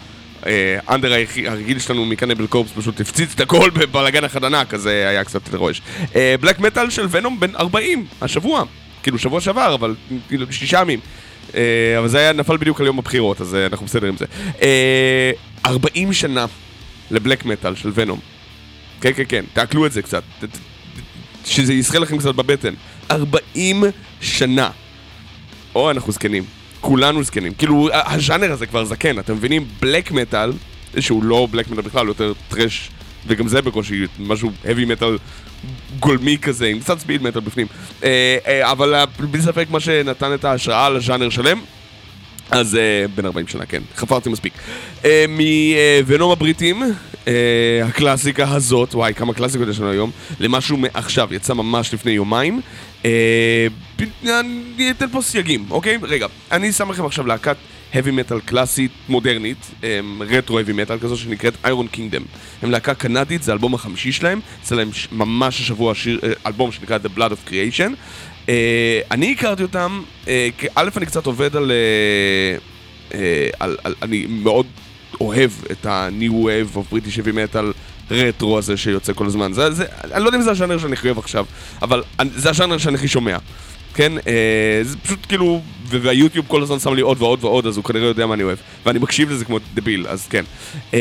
[0.86, 1.12] האנדר
[1.47, 5.82] הרגיל שלנו מקנבל קורפס פשוט הפציץ את הכל בבלאגן אחד ענק, אז היה קצת רועש.
[6.40, 8.65] בלק מטאל של ונום בין 40 השבוע,
[9.03, 9.95] כאילו שבוע שעבר, אבל
[10.28, 11.01] כאילו שישה ימים.
[11.99, 14.24] אבל זה היה נפל בדיוק על יום הבחירות, אז אנחנו בסדר עם זה.
[15.66, 16.47] 40 שנה
[17.11, 18.38] לבלק מטאל של ונום.
[19.01, 20.23] כן, כן, כן, תעכלו את זה קצת.
[21.45, 22.75] שזה ישחה לכם קצת בבטן.
[23.11, 23.85] 40
[24.20, 24.70] שנה.
[25.75, 26.45] או, אנחנו זקנים.
[26.81, 27.55] כולנו זקנים.
[27.55, 29.66] כאילו, הז'אנר הזה כבר זקן, אתם מבינים?
[29.81, 30.53] בלק מטאל,
[31.01, 32.91] שהוא לא בלק מטאל בכלל, יותר טרש,
[33.27, 35.19] וגם זה בקושי משהו heavy מטאל
[36.01, 37.66] גולמי כזה, עם קצת ספיד מטאל בפנים.
[38.05, 41.61] אה, אה, אבל בלי ספק מה שנתן את ההשראה לז'אנר שלם,
[42.51, 44.53] אז uh, בן 40 שנה, כן, חפרתי מספיק.
[45.03, 47.29] Uh, מוונום הבריטים, uh,
[47.85, 50.11] הקלאסיקה הזאת, וואי, כמה קלאסיקות יש לנו היום,
[50.41, 52.61] למשהו מעכשיו, יצא ממש לפני יומיים.
[53.03, 53.07] Uh,
[54.25, 55.99] אני אתן פה סייגים, אוקיי?
[56.03, 57.57] רגע, אני שם לכם עכשיו להקת
[57.93, 59.70] heavy metal קלאסית מודרנית,
[60.20, 62.23] רטרו heavy metal כזו שנקראת איירון קינגדם.
[62.62, 66.99] הם להקה קנדית, זה האלבום החמישי שלהם, יצא להם ממש השבוע שיר, אה, אלבום שנקרא
[67.05, 67.93] The Blood of Creation.
[68.49, 68.55] אה,
[69.11, 72.59] אני הכרתי אותם, אה, א' אני קצת עובד על, אה,
[73.19, 73.95] אה, על, על...
[74.03, 74.66] אני מאוד
[75.20, 77.65] אוהב את ה-New Wave of British Heavy Metal
[78.11, 79.53] רטרו הזה שיוצא כל הזמן.
[79.53, 81.47] זה, זה, אני לא יודע אם זה הז'אנר שאני הכי אוהב עכשיו,
[81.83, 83.37] אבל אני- זה הז'אנר שאני הכי שומע.
[83.95, 87.85] כן, אה, זה פשוט כאילו, והיוטיוב כל הזמן שם לי עוד ועוד ועוד, אז הוא
[87.85, 88.59] כנראה יודע מה אני אוהב.
[88.87, 90.45] ואני מקשיב לזה כמו דביל, אז כן.
[90.95, 90.99] אה,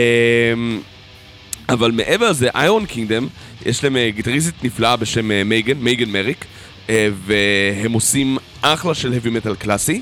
[1.70, 3.28] אבל מעבר לזה, איירון קינגדם,
[3.66, 6.46] יש להם גיטריסטית נפלאה בשם מייגן, מייגן מריק,
[6.90, 10.02] והם עושים אחלה של heavy metal קלאסי.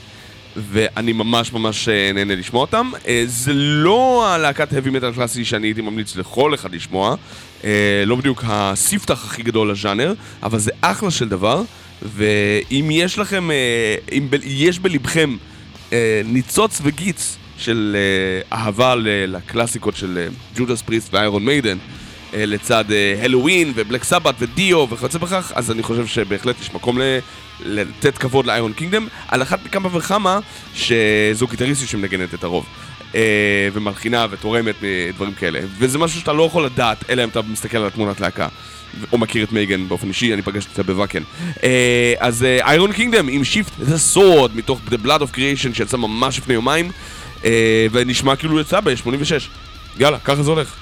[0.58, 2.92] ואני ממש ממש אה, נהנה לשמוע אותם.
[3.08, 7.16] אה, זה לא הלהקת heavy metal קלאסי שאני הייתי ממליץ לכל אחד לשמוע,
[7.64, 10.14] אה, לא בדיוק הספתח הכי גדול לז'אנר,
[10.44, 11.62] אבל זה אחלה של דבר,
[12.02, 15.38] ואם יש לכם, אה, אם יש בלבכם
[15.94, 18.96] אה, ניצוץ וגיץ של אה, אהבה
[19.28, 22.05] לקלאסיקות של ג'ודאס פריסט ואיירון מיידן, אה,
[22.38, 22.86] לצד
[23.22, 27.00] הלואוין ובלק סבת ודיו וכיוצא בכך, אז אני חושב שבהחלט יש מקום
[27.66, 30.40] לתת כבוד ל-Iron Kingdom, על אחת מכמה וכמה
[30.74, 32.66] שזו גיטריסטית שמנגנת את הרוב.
[33.16, 35.60] אה, ומלחינה ותורמת מדברים כאלה.
[35.78, 38.48] וזה משהו שאתה לא יכול לדעת, אלא אם אתה מסתכל על התמונת להקה.
[39.12, 41.24] או מכיר את מייגן באופן אישי, אני פגשתי אותה בוואקן.
[41.64, 46.38] אה, אז Iron Kingdom עם Sheathe The Sword מתוך The Blood of Creation שיצא ממש
[46.38, 46.92] לפני יומיים,
[47.46, 49.50] אה, ונשמע כאילו יצא ב-86.
[50.00, 50.76] יאללה, ככה זה הולך.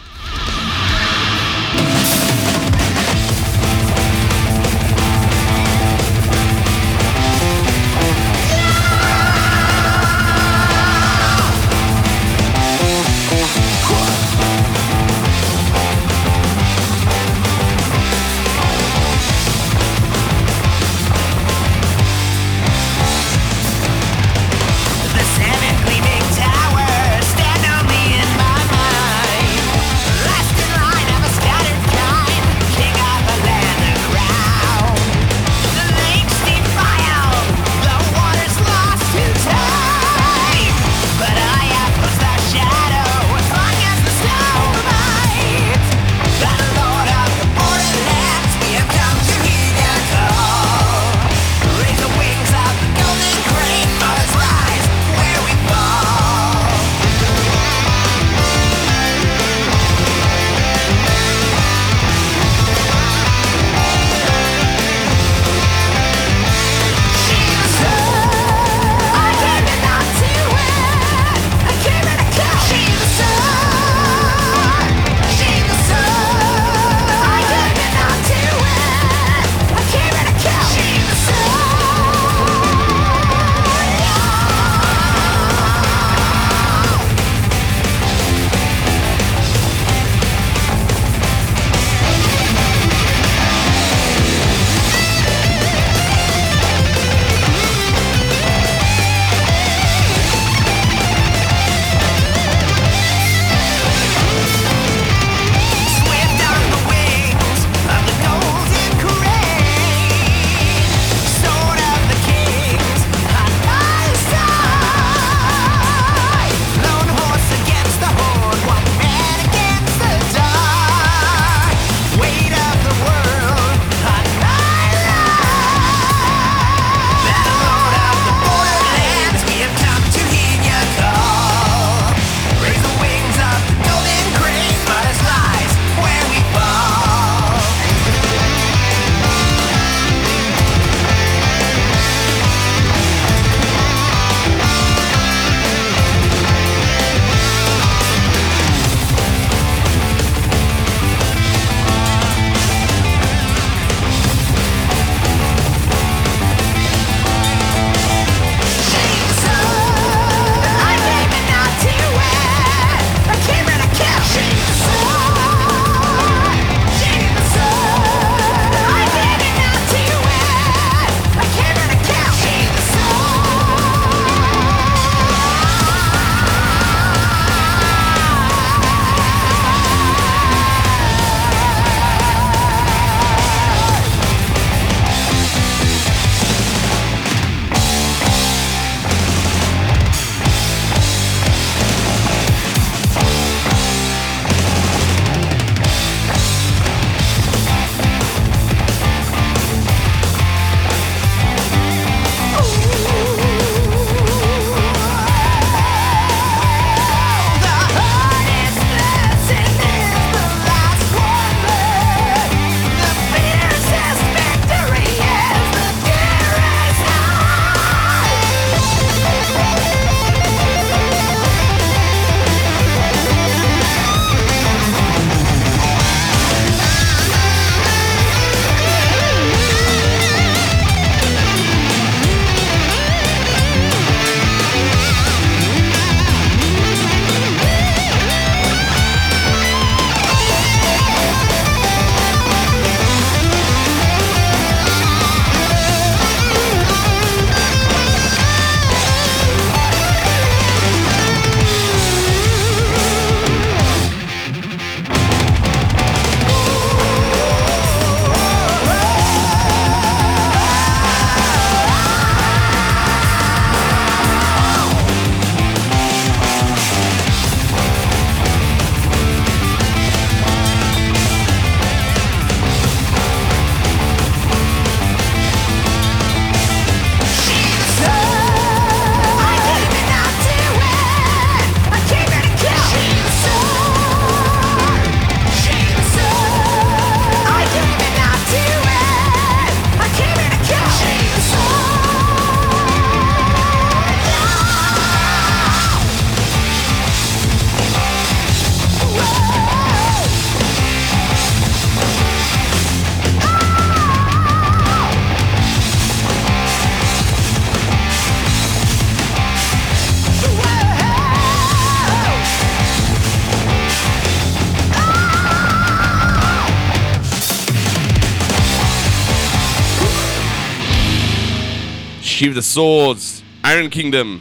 [322.43, 324.39] Sheave the Swords, Iron Kingdom.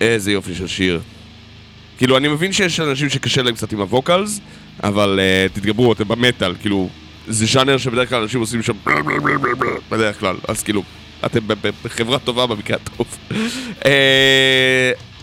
[0.00, 1.00] איזה יופי של שיר.
[1.98, 4.40] כאילו, אני מבין שיש אנשים שקשה להם קצת עם הווקלס,
[4.82, 6.88] אבל uh, תתגברו, אתם במטאל, כאילו,
[7.26, 8.72] זה ז'אנר שבדרך כלל אנשים עושים שם
[9.90, 10.82] בדרך כלל, אז כאילו,
[11.26, 11.40] אתם
[11.84, 13.18] בחברה טובה במקרה הטוב.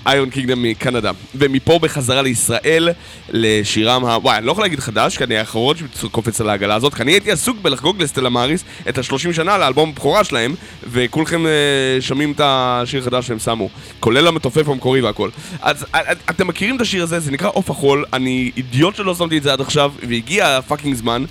[0.05, 1.11] איירון קינגדום מקנדה.
[1.35, 2.89] ומפה בחזרה לישראל,
[3.29, 4.17] לשירם ה...
[4.17, 7.11] וואי, אני לא יכול להגיד חדש, כי אני האחרון שקופץ על העגלה הזאת, כי אני
[7.11, 10.55] הייתי עסוק בלחגוג לסטלה מאריס את ה-30 שנה לאלבום הבכורה שלהם,
[10.91, 13.69] וכולכם uh, שומעים את השיר החדש שהם שמו,
[13.99, 15.29] כולל המתופף המקורי והכל.
[15.61, 15.97] אז uh,
[16.29, 19.53] אתם מכירים את השיר הזה, זה נקרא עוף החול, אני אידיוט שלא שמתי את זה
[19.53, 21.25] עד עכשיו, והגיע הפאקינג זמן,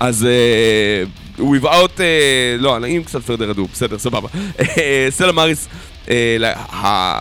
[0.00, 0.26] אז...
[0.26, 1.96] Uh, without...
[1.96, 4.28] Uh, לא, אם קצת פרדר רדו, בסדר, סבבה.
[5.14, 5.68] סטלה מאריס,
[6.10, 7.20] אה,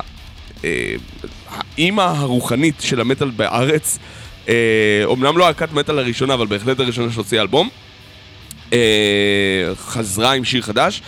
[1.50, 4.00] האימא הרוחנית של המטאל בארץ,
[5.06, 7.70] אומנם לא להקת מטאל הראשונה, אבל בהחלט הראשונה שהוציאה אלבום,
[8.74, 11.02] אה, חזרה עם שיר חדש.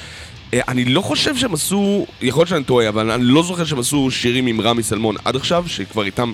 [0.53, 3.80] אה, אני לא חושב שהם עשו, יכול להיות שאני טועה, אבל אני לא זוכר שהם
[3.80, 6.31] עשו שירים עם רמי סלמון עד עכשיו, שכבר איתם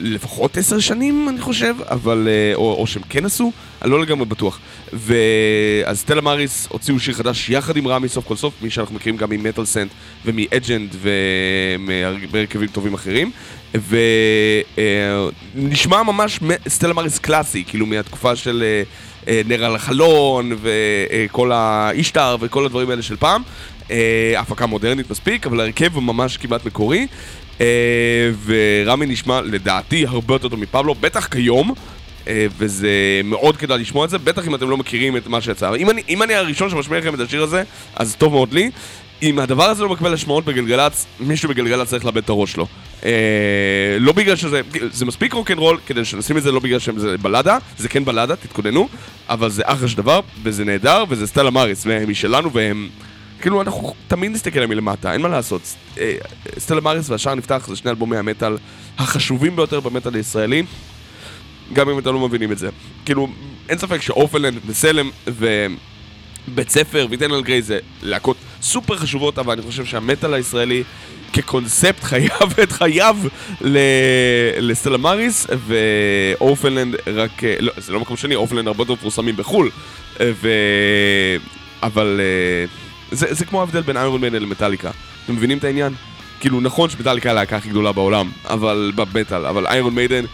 [0.00, 2.28] לפחות עשר שנים, אני חושב, אבל...
[2.54, 3.52] או, או שהם כן עשו,
[3.82, 4.60] אני לא לגמרי בטוח.
[4.92, 9.16] ואז Stella Maris הוציאו שיר חדש יחד עם רמי סוף כל סוף, מי שאנחנו מכירים
[9.16, 9.90] גם מ-Metal Scent
[10.24, 13.30] ומאג'נד ומהרכבים טובים אחרים.
[15.54, 18.82] ונשמע ממש סטלה מאריס קלאסי, כאילו מהתקופה של אה,
[19.28, 23.42] אה, נר על החלון וכל האישטר וכל הדברים האלה של פעם.
[23.90, 27.06] אה, הפקה מודרנית מספיק, אבל ההרכב הוא ממש כמעט מקורי.
[28.44, 31.74] ורמי נשמע לדעתי הרבה יותר טוב מפבלו, בטח כיום.
[32.28, 32.90] אה, וזה
[33.24, 35.74] מאוד כדאי לשמוע את זה, בטח אם אתם לא מכירים את מה שיצא.
[35.74, 37.62] אם אני, אם אני הראשון שמשמיע לכם את השיר הזה,
[37.96, 38.70] אז טוב מאוד לי.
[39.22, 42.66] אם הדבר הזה לא מקבל השמעות בגלגלצ, מישהו בגלגלצ צריך לאבד את הראש שלו.
[43.04, 43.10] אה,
[44.00, 44.60] לא בגלל שזה,
[44.92, 48.88] זה מספיק רוקנרול כדי שנשים את זה לא בגלל שזה בלאדה, זה כן בלאדה, תתכוננו,
[49.28, 52.88] אבל זה אחלה של דבר, וזה נהדר, וזה סטלה מאריס, והם משלנו, והם...
[53.40, 55.74] כאילו, אנחנו תמיד נסתכל עליהם מלמטה, אין מה לעשות.
[55.98, 56.14] אה,
[56.58, 58.56] סטלה מאריס והשער נפתח זה שני אלבומי המטאל
[58.98, 60.62] החשובים ביותר במטאל הישראלי.
[61.72, 62.68] גם אם אתם לא מבינים את זה.
[63.04, 63.28] כאילו,
[63.68, 69.84] אין ספק שאופלנד וסלם ובית ספר ואיטנל גריי זה להקות סופר חשובות, אבל אני חושב
[69.84, 70.82] שהמטאל הישראלי
[71.32, 73.16] כקונספט חייב את חייו
[74.60, 79.70] ל-Stella Maris, ואופלנד רק, לא, זה לא מקום שני, Orphaned Land הרבה יותר מפורסמים בחו"ל,
[80.20, 80.48] ו...
[81.82, 82.20] אבל
[83.10, 84.90] זה, זה כמו ההבדל בין איירון מיידן למטאליקה.
[85.24, 85.94] אתם מבינים את העניין?
[86.40, 90.24] כאילו, נכון שמטאליקה הלהקה הכי גדולה בעולם, אבל במטאל, אבל איירון מיידן...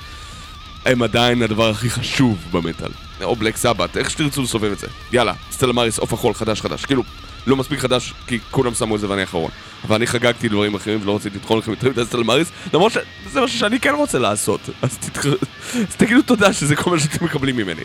[0.87, 2.91] הם עדיין הדבר הכי חשוב במטאל.
[3.23, 4.87] או בלק סבת, איך שתרצו לסובב את זה.
[5.13, 6.85] יאללה, סטלה מאריס, עוף החול, חדש חדש.
[6.85, 7.03] כאילו,
[7.47, 9.51] לא מספיק חדש, כי כולם שמו את זה ואני האחרון.
[9.85, 13.41] אבל אני חגגתי דברים אחרים ולא רציתי לטחון לכם יותר מדי סטלה מאריס, למרות שזה
[13.41, 14.61] משהו שאני כן רוצה לעשות.
[14.83, 15.27] אז, תתח...
[15.75, 17.83] אז תגידו תודה שזה כל מה שאתם מקבלים ממני.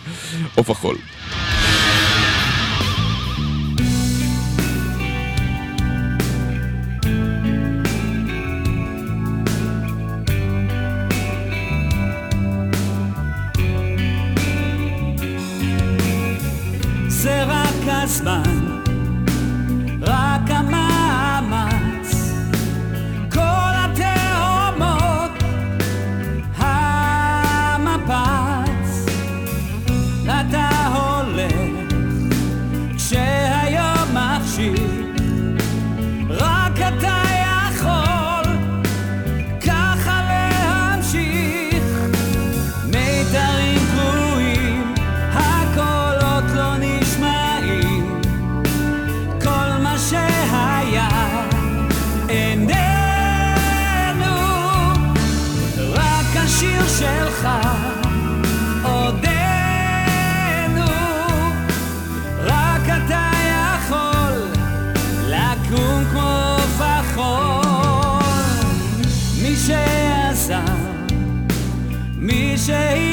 [0.55, 0.95] עוף החול.
[72.68, 73.06] say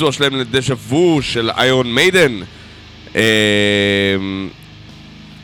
[0.00, 2.40] וולף, בביצוע שלהם לדשא וו של איירון מיידן.
[3.16, 3.22] אה,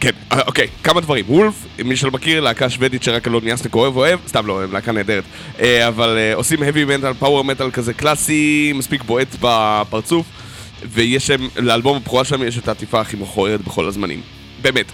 [0.01, 1.25] כן, אה, אוקיי, כמה דברים.
[1.29, 1.55] וולף,
[1.85, 5.25] מי שלא מכיר, להקה שוודית שרק אלון יסנק אוהב אוהב, סתם לא, הם להקה נהדרת.
[5.61, 10.27] אה, אבל עושים heavy metal, power metal כזה קלאסי, מספיק בועט בפרצוף,
[10.93, 14.21] ויש שם, לאלבום הבכורה שלהם יש את העטיפה הכי מכוערת בכל הזמנים.
[14.63, 14.93] באמת.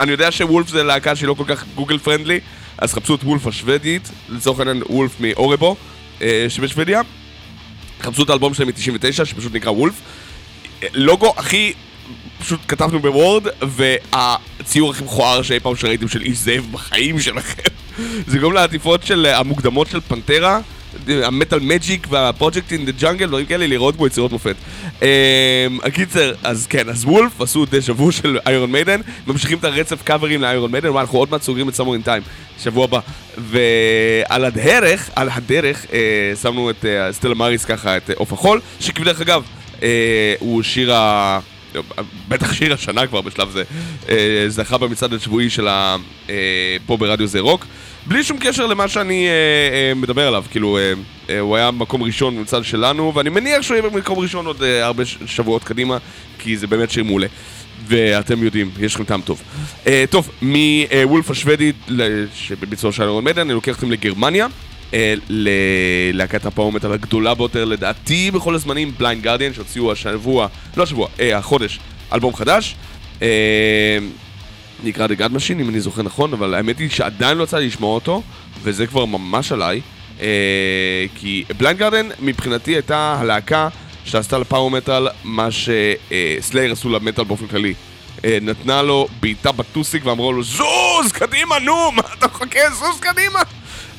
[0.00, 2.40] אני יודע שוולף זה להקה שהיא לא כל כך גוגל פרנדלי,
[2.78, 5.76] אז חפשו את וולף השוודית, לצורך העניין וולף מאורבו,
[6.48, 7.00] שבשוודיה.
[8.00, 9.94] חפשו את האלבום שלהם מ-99, שפשוט נקרא Wolf.
[10.94, 11.72] לוגו הכי
[12.38, 17.62] פשוט כתבנו בוורד, והציור הכי מכוער שאי פעם שראיתם של איש זאב בחיים שלכם.
[18.30, 20.60] זה גם לעטיפות של אה, המוקדמות של פנטרה,
[21.08, 24.54] ה-Metal Magic וה-Projects in the Jungle, דברים כאלה, לראות בו יצירות מופת.
[25.02, 25.06] אמ,
[25.82, 30.42] הקיצר, אז כן, אז Wolf עשו דז'ה וו של איירון מיידן, ממשיכים את הרצף קאברים
[30.42, 32.22] לאיירון מיידן, וואי, אנחנו עוד מעט סוגרים את Somewhere in Time,
[32.62, 33.00] שבוע הבא.
[33.38, 38.60] ועל הדרך, על הדרך, אה, שמנו את אה, סטלה מאריס ככה, את אה, עוף החול,
[38.80, 39.42] שכבדרך אגב,
[39.82, 41.38] אה, הוא שיר ה...
[42.28, 43.62] בטח שיר השנה כבר בשלב זה,
[44.08, 45.96] אה, זכה במצעד השבועי של ה...
[46.30, 47.66] אה, פה ברדיו זה רוק,
[48.06, 50.78] בלי שום קשר למה שאני אה, מדבר עליו, כאילו,
[51.40, 55.64] הוא היה מקום ראשון במצעד שלנו, ואני מניח שהוא יהיה במקום ראשון עוד הרבה שבועות
[55.64, 55.98] קדימה,
[56.38, 57.26] כי זה באמת שיר מעולה.
[57.88, 59.42] ואתם יודעים, יש לכם טעם טוב.
[59.84, 64.46] Uh, טוב, מ Wolf השוודית, ל- שבביצוע של Iron Maiden, אני לוקח אתכם לגרמניה,
[65.28, 71.08] ללהקת ה power metal הגדולה ביותר לדעתי בכל הזמנים, Blind Guardian, שהוציאו השבוע, לא השבוע,
[71.16, 71.80] uh, החודש,
[72.12, 72.74] אלבום חדש.
[73.18, 73.22] Uh,
[74.84, 77.66] נקרא The God Machine, אם אני זוכר נכון, אבל האמת היא שעדיין לא יצא לי
[77.66, 78.22] לשמוע אותו,
[78.62, 79.80] וזה כבר ממש עליי.
[80.18, 80.22] Uh,
[81.14, 83.68] כי Blind Guardian מבחינתי הייתה הלהקה
[84.04, 87.74] שעשתה ל power metal מה ש Slayer עשו למטאל באופן כללי.
[88.24, 93.40] אה, נתנה לו בעיטה בטוסיק ואמרו לו זוז קדימה נו מה אתה מחכה זוז קדימה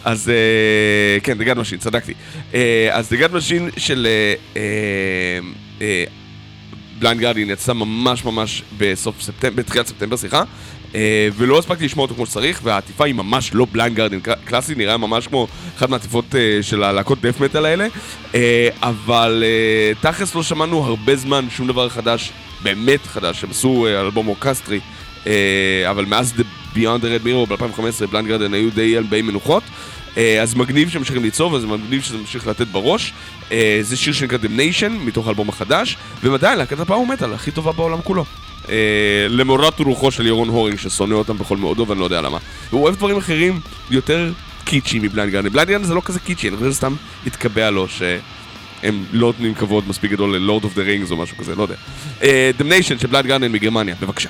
[0.08, 2.14] אז אה, כן, The God Machine, צדקתי.
[2.54, 4.08] אה, אז The God Machine של
[7.00, 10.44] Blind Guardian יצא ממש ממש בסוף ספטמבר, בתחילת ספטמבר, סליחה.
[10.96, 14.98] אה, ולא הספקתי לשמוע אותו כמו שצריך, והעטיפה היא ממש לא Blind Guardian קלאסי, נראה
[14.98, 15.48] ממש כמו
[15.78, 17.88] אחת מהעטיפות אה, של הלהקות death metal האלה.
[18.36, 22.32] אה, אבל אה, תכלס לא שמענו הרבה זמן שום דבר חדש,
[22.64, 24.80] באמת חדש, הם עשו אה, אלבום אורקסטרי,
[25.28, 26.44] אה, אבל מאז The
[26.76, 29.64] Beyond the Red Mirror ב-2015 Blind Guardian היו די על מנוחות.
[30.18, 33.14] אה, אז מגניב שהם ממשיכים ליצור, וזה מגניב שזה ממשיך לתת בראש.
[33.52, 35.98] אה, זה שיר שנקרא Damnation, מתוך האלבום החדש,
[36.34, 38.26] עדיין להקת ה power metal הכי טובה בעולם כולו.
[38.70, 38.76] אה,
[39.30, 42.38] למורת רוחו של ירון הורינג, ששונא אותם בכל מאודו, ואני לא יודע למה.
[42.70, 44.32] הוא אוהב דברים אחרים יותר
[44.66, 45.50] קיצ'י מ Blind Guardian.
[45.50, 46.96] Blind Guardian זה לא כזה קיצ'י, אני חושב שזה סתם
[47.28, 51.38] התקבע לו שהם לא נותנים כבוד מספיק גדול ל Lord of the Rings או משהו
[51.38, 51.76] כזה, לא יודע.
[52.60, 54.30] Damnation של Blind Guardian מגרמניה, בבקשה.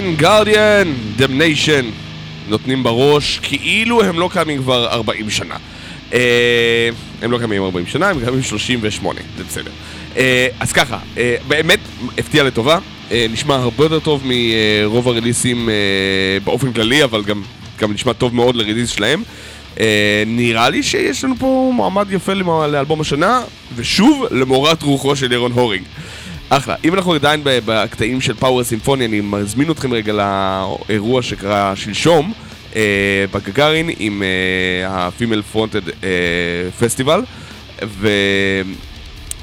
[0.00, 1.84] Blind Guardian, Damnation,
[2.48, 5.56] נותנים בראש כאילו הם לא קיימים כבר 40 שנה.
[6.12, 6.88] אה,
[7.22, 9.70] הם לא קיימים 40 שנה, הם קיימים 38, זה בסדר.
[10.16, 11.78] אה, אז ככה, אה, באמת
[12.18, 12.78] הפתיע לטובה,
[13.10, 15.74] אה, נשמע הרבה יותר טוב מרוב הרליסים אה,
[16.44, 17.42] באופן כללי, אבל גם,
[17.80, 19.22] גם נשמע טוב מאוד ל release שלהם.
[19.80, 23.42] אה, נראה לי שיש לנו פה מעמד יפה לאלבום השנה,
[23.76, 25.84] ושוב, למורת רוחו של ירון הורינג.
[26.50, 26.74] אחלה.
[26.84, 32.32] אם אנחנו עדיין בקטעים של power סימפוני, אני מזמין אתכם רגע לאירוע שקרה שלשום
[32.76, 34.22] אה, בגגארין עם
[34.88, 35.90] ה-Female Fronted
[36.80, 37.22] פסטיבל,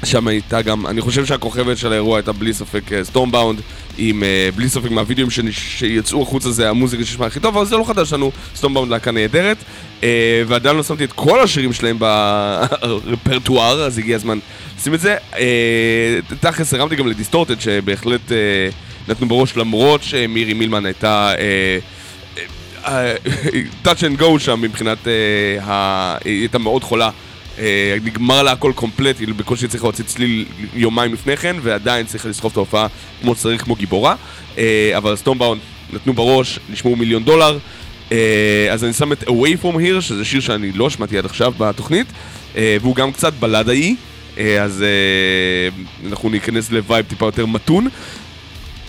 [0.02, 3.60] ושם הייתה גם, אני חושב שהכוכבת של האירוע הייתה בלי ספק Stormbound,
[3.98, 7.84] עם אה, בלי ספק מהווידאוים שיצאו החוצה זה המוזיקה שנשמע הכי טוב, אבל זה לא
[7.84, 9.56] חדש לנו, Stormbound להקה נהדרת,
[10.02, 14.38] אה, ועדיין לא שמתי את כל השירים שלהם ברפרטואר, אז הגיע הזמן
[14.78, 15.16] לשים את זה.
[15.38, 18.36] אה, תכלס הרמתי גם ל Distorted, שבהחלט אה,
[19.08, 21.32] נתנו בראש למרות שמירי מילמן הייתה...
[21.38, 21.78] אה,
[23.84, 24.98] touch and go שם מבחינת,
[26.24, 27.10] היא הייתה מאוד חולה.
[27.58, 30.44] אה, נגמר לה הקול קומפלט, היא בקושי צריכה להוציא צליל
[30.74, 32.86] יומיים לפני כן, ועדיין צריכה לסחוב את ההופעה
[33.20, 34.14] כמו שצריך, כמו גיבורה.
[34.58, 35.60] אה, אבל Stormbound
[35.92, 37.58] נתנו בראש, נשמעו מיליון דולר.
[38.12, 41.52] אה, אז אני שם את Away From Here, שזה שיר שאני לא שמעתי עד עכשיו
[41.58, 42.06] בתוכנית,
[42.54, 43.96] והוא גם קצת בלדאי,
[44.60, 44.84] אז
[46.06, 47.88] אנחנו ניכנס ל vibe טיפה יותר מתון.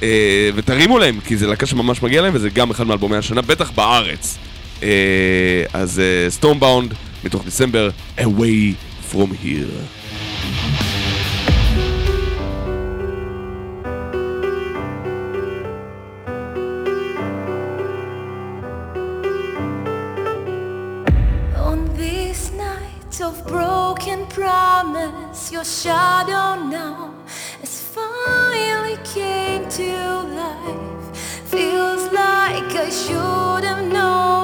[0.04, 3.72] אה, ותרימו להם, כי זה להקה שממש מגיע להם, וזה גם אחד מאלבומי השנה, בטח
[3.72, 4.38] בארץ.
[4.84, 6.94] אה, אז סטורמבאונד,
[7.25, 8.75] מתוך דצמבר, Away
[9.13, 9.81] From Here.
[21.57, 26.47] On these nights of broken promise, your shadow
[26.81, 27.15] now
[27.61, 29.93] has finally came to
[30.43, 31.07] life.
[31.53, 34.38] Feels like I should have noticed.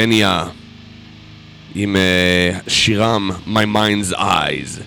[0.00, 0.44] סירניה
[1.74, 4.80] עם uh, שירם My Mind's Eyes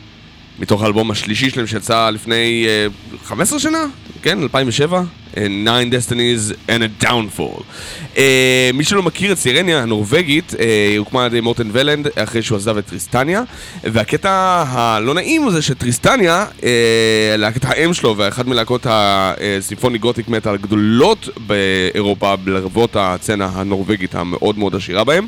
[0.59, 3.85] מתוך האלבום השלישי שלהם שיצא לפני אה, uh, 15 שנה?
[4.21, 5.03] כן, 2007?
[5.33, 5.39] 9
[5.91, 7.63] Destinies and a Downfall.
[8.17, 12.55] אה, מי שלא מכיר את סירניה הנורבגית, אה, הוקמה על ידי מורטן ולנד אחרי שהוא
[12.55, 13.43] עזב את טריסטניה,
[13.83, 21.29] והקטע הלא נעים זה שטריסטניה, אה, להקת האם שלו ואחת מלהקות הסימפוני גותיק מטאל הגדולות
[21.47, 25.27] באירופה, לרבות הצצנה הנורבגית המאוד מאוד עשירה בהם,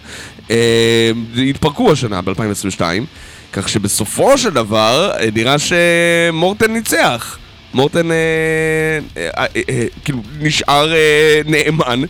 [0.52, 1.12] אה,
[1.50, 2.82] התפרקו השנה ב-2022,
[3.54, 7.38] כך שבסופו של דבר אה, נראה שמורטן ניצח.
[7.76, 8.18] מורטן אה,
[9.18, 12.02] אה, אה, אה, אה כאילו נשאר אה, נאמן.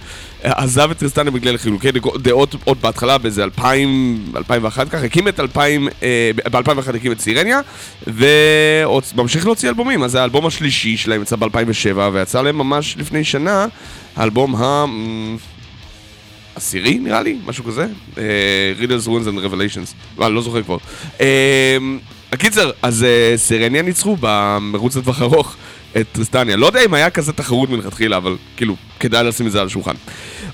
[0.45, 5.88] עזב את טריסטניה בגלל חילוקי דעות עוד בהתחלה באיזה 2000, 2001 ככה, הקים את 2000,
[6.03, 7.61] אה, ב-2001 הקים את סירניה,
[8.07, 13.67] ועוד ממשיך להוציא אלבומים, אז האלבום השלישי שלהם יצא ב-2007, ויצא להם ממש לפני שנה,
[14.15, 14.85] האלבום ה...
[16.55, 20.77] עשירי נראה לי, משהו כזה, אה, Riddles, Ruins and Revelations, אני לא זוכר כבר.
[21.22, 21.77] אה,
[22.31, 25.55] הקיצר, אז אה, סירניה ניצחו במרוץ לטווח ארוך
[25.97, 26.55] את טריסטניה.
[26.55, 29.93] לא יודע אם היה כזה תחרות מלכתחילה, אבל כאילו, כדאי לשים את זה על השולחן.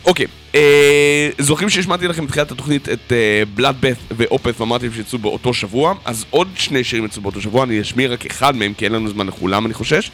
[0.06, 3.12] אוקיי, אה, זוכרים שהשמעתי לכם בתחילת התוכנית את
[3.56, 7.82] בלאדבeth ואופת ואמרתי להם שיצאו באותו שבוע, אז עוד שני שירים יצאו באותו שבוע, אני
[7.82, 10.12] אשמיע רק אחד מהם, כי אין לנו זמן לכולם, אני חושש.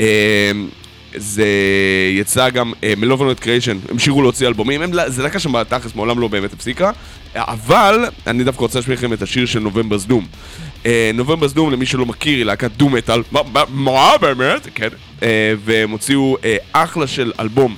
[0.00, 0.52] אה,
[1.14, 1.46] זה
[2.12, 6.52] יצא גם מלובנות קריישן, המשיכו להוציא אלבומים, הם, זה לקה שם בתכלס, מעולם לא באמת
[6.52, 6.90] הפסיקה,
[7.34, 10.26] אבל אני דווקא רוצה להשמיע לכם את השיר של נובמברס דום.
[11.14, 13.22] נובמברס דום, למי שלא מכיר, היא להקת דום מטאל,
[13.70, 14.68] מה- באמת?
[14.74, 14.88] כן.
[15.22, 17.76] אה, והם הוציאו אה, אחלה של אלבום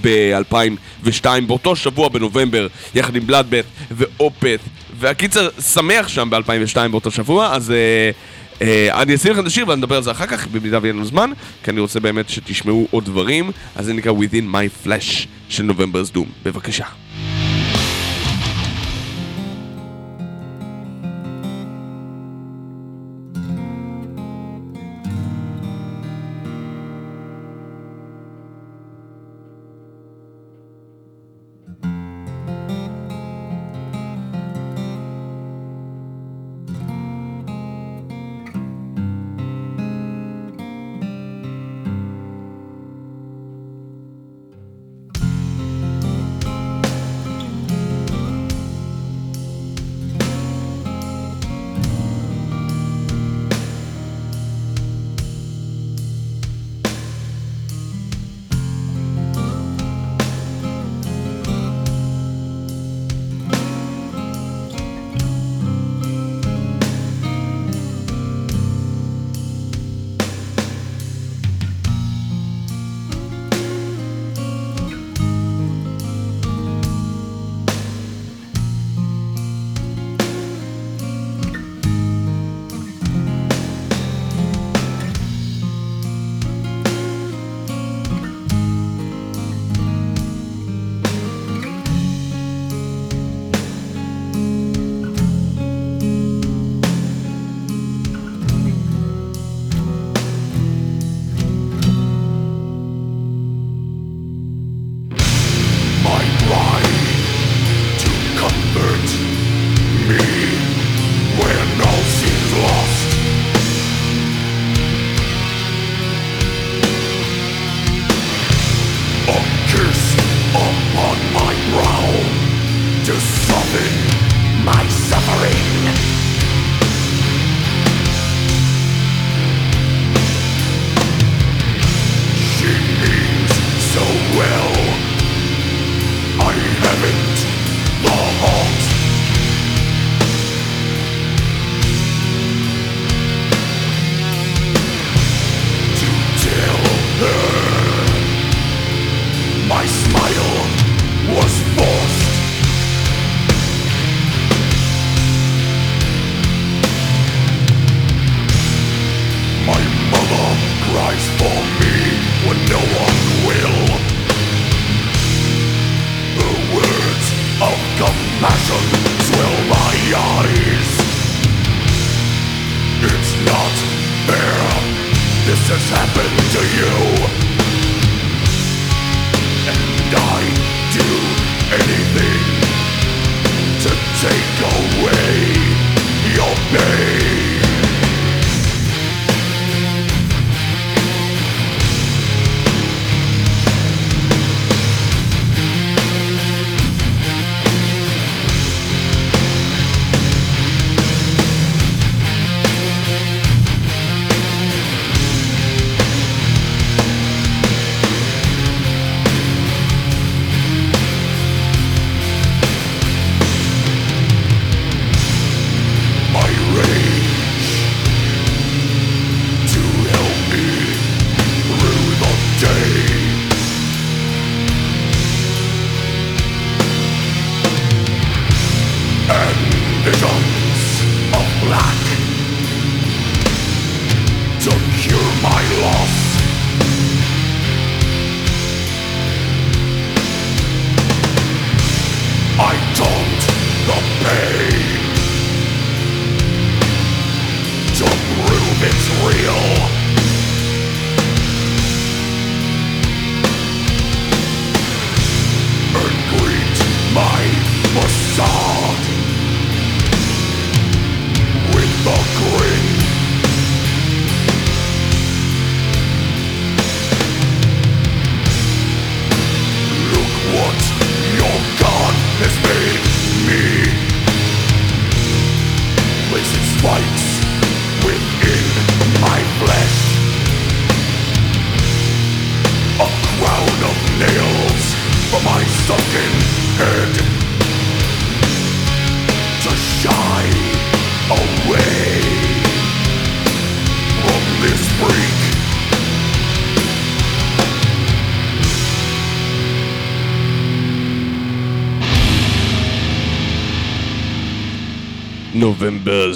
[0.00, 4.60] ב-2002, באותו שבוע בנובמבר, יחד עם בלאדבט ואופת,
[4.98, 8.10] והקיצר, שמח שם ב-2002 באותו שבוע, אז אה,
[8.62, 11.30] אה, אני אשים לכם את השיר ונדבר על זה אחר כך, במידה ויהיה לנו זמן,
[11.64, 16.16] כי אני רוצה באמת שתשמעו עוד דברים, אז זה נקרא Within My Flash של נובמבר's
[16.16, 16.84] Doom, בבקשה.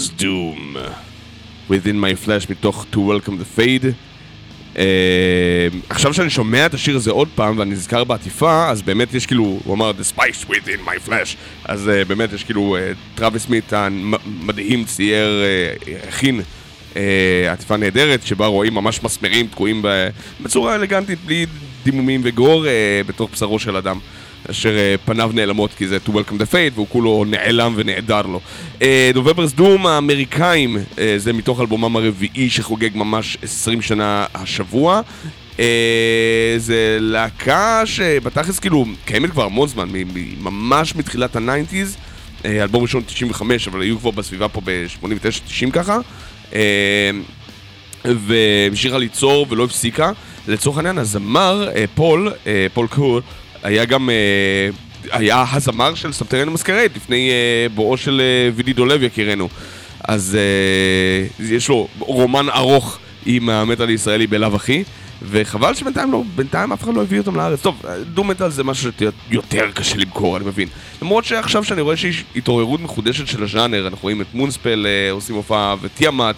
[0.01, 0.77] November's Doom.
[1.69, 3.85] Within My Flash מתוך To Welcome the Fade.
[4.75, 4.79] uh,
[5.89, 9.61] עכשיו שאני שומע את השיר הזה עוד פעם ואני נזכר בעטיפה אז באמת יש כאילו,
[9.65, 11.37] הוא אמר The Spice Within My Flash.
[11.65, 15.43] אז uh, באמת יש כאילו uh, טראביס סמית המדהים צייר,
[15.83, 16.97] uh, הכין uh,
[17.51, 19.85] עטיפה נהדרת שבה רואים ממש מסמרים תקועים
[20.41, 21.47] בצורה אלגנטית בלי
[21.85, 22.69] דימומים וגור uh,
[23.09, 23.99] בתוך בשרו של אדם
[24.51, 28.41] אשר אה, פניו נעלמות כי זה To Welcome the Fate והוא כולו נעלם ונעדר לו.
[29.15, 35.01] Novembers Doom האמריקאים, אה, זה מתוך אלבומם הרביעי שחוגג ממש 20 שנה השבוע.
[35.61, 39.89] אה, זה להקה שבתכלס כאילו קיימת כבר המון זמן,
[40.41, 41.97] ממש מתחילת ה nineties.
[42.45, 45.99] אלבום ראשון 95, אבל היו כבר בסביבה פה ב-89-90 ככה.
[46.55, 47.11] אה,
[48.05, 50.13] והמשיכה ליצור ולא הפסיקה.
[50.49, 53.21] לצורך העניין, הזמר, אה, Paul, אה, Paul Kuhr,
[53.63, 54.69] היה גם, אה,
[55.11, 59.49] היה הזמר של סבתריאן המסקרייט לפני אה, בואו של אה, וידי דולב יקירנו.
[60.05, 60.39] אז
[61.41, 64.85] יש לו רומן ארוך עם המטאל הישראלי בלאו הכי.
[65.23, 67.63] וחבל שבינתיים לא, בינתיים אף אחד לא הביא אותם לארץ.
[67.63, 67.83] טוב,
[68.15, 68.91] דו מטאל זה משהו
[69.31, 70.69] שיותר קשה למכור, אני מבין.
[71.03, 75.75] למרות שעכשיו שאני רואה שיש התעוררות מחודשת של הז'אנר, אנחנו רואים את מונספל עושים הופעה
[75.83, 76.37] וטיאמט,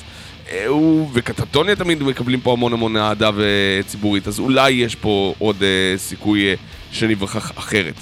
[0.66, 5.62] הוא וקטטוניה תמיד מקבלים פה המון המון אהדה וציבורית, אז אולי יש פה עוד
[5.96, 6.54] סיכוי
[6.92, 7.94] שנברח אחרת.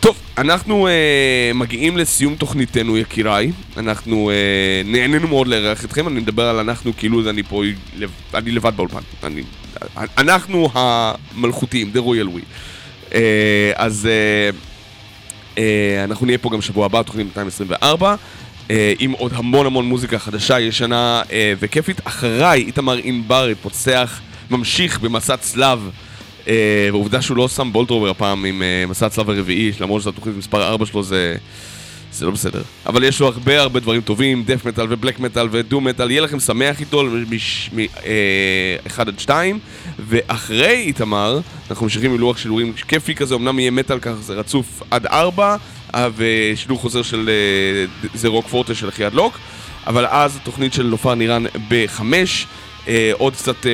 [0.00, 4.34] טוב, אנחנו אה, מגיעים לסיום תוכניתנו יקיריי, אנחנו אה,
[4.84, 7.62] נהנינו מאוד לארח אתכם, אני מדבר על אנחנו כאילו אני פה,
[8.34, 9.42] אני לבד באולפן, אני,
[10.18, 12.42] אנחנו המלכותיים, the royal we.
[13.14, 14.50] אה, אז אה,
[15.58, 18.14] אה, אנחנו נהיה פה גם שבוע הבא, תוכנית 224,
[18.70, 22.00] אה, עם עוד המון המון מוזיקה חדשה, ישנה אה, וכיפית.
[22.04, 25.90] אחריי, איתמר ענברי פוצח, ממשיך במסע צלב.
[26.50, 30.36] אה, ועובדה שהוא לא שם בולטרובר הפעם עם אה, מסע הצלב הרביעי, למרות שזו התוכנית
[30.36, 31.36] מספר 4 שלו זה...
[32.12, 32.62] זה לא בסדר.
[32.86, 36.40] אבל יש לו הרבה הרבה דברים טובים, דף מטאל ובלק מטאל ודו מטאל, יהיה לכם
[36.40, 37.04] שמח איתו
[37.72, 39.58] מ-1 עד 2,
[39.98, 41.40] ואחרי איתמר,
[41.70, 45.56] אנחנו ממשיכים עם לוח שידורים כיפי כזה, אמנם יהיה מטאל ככה, זה רצוף עד 4,
[45.94, 49.38] אה, ושידור חוזר של אה, זה רוק פורטה של אחי הדלוק,
[49.86, 52.02] אבל אז התוכנית של נופר נירן ב-5,
[53.18, 53.66] עוד קצת...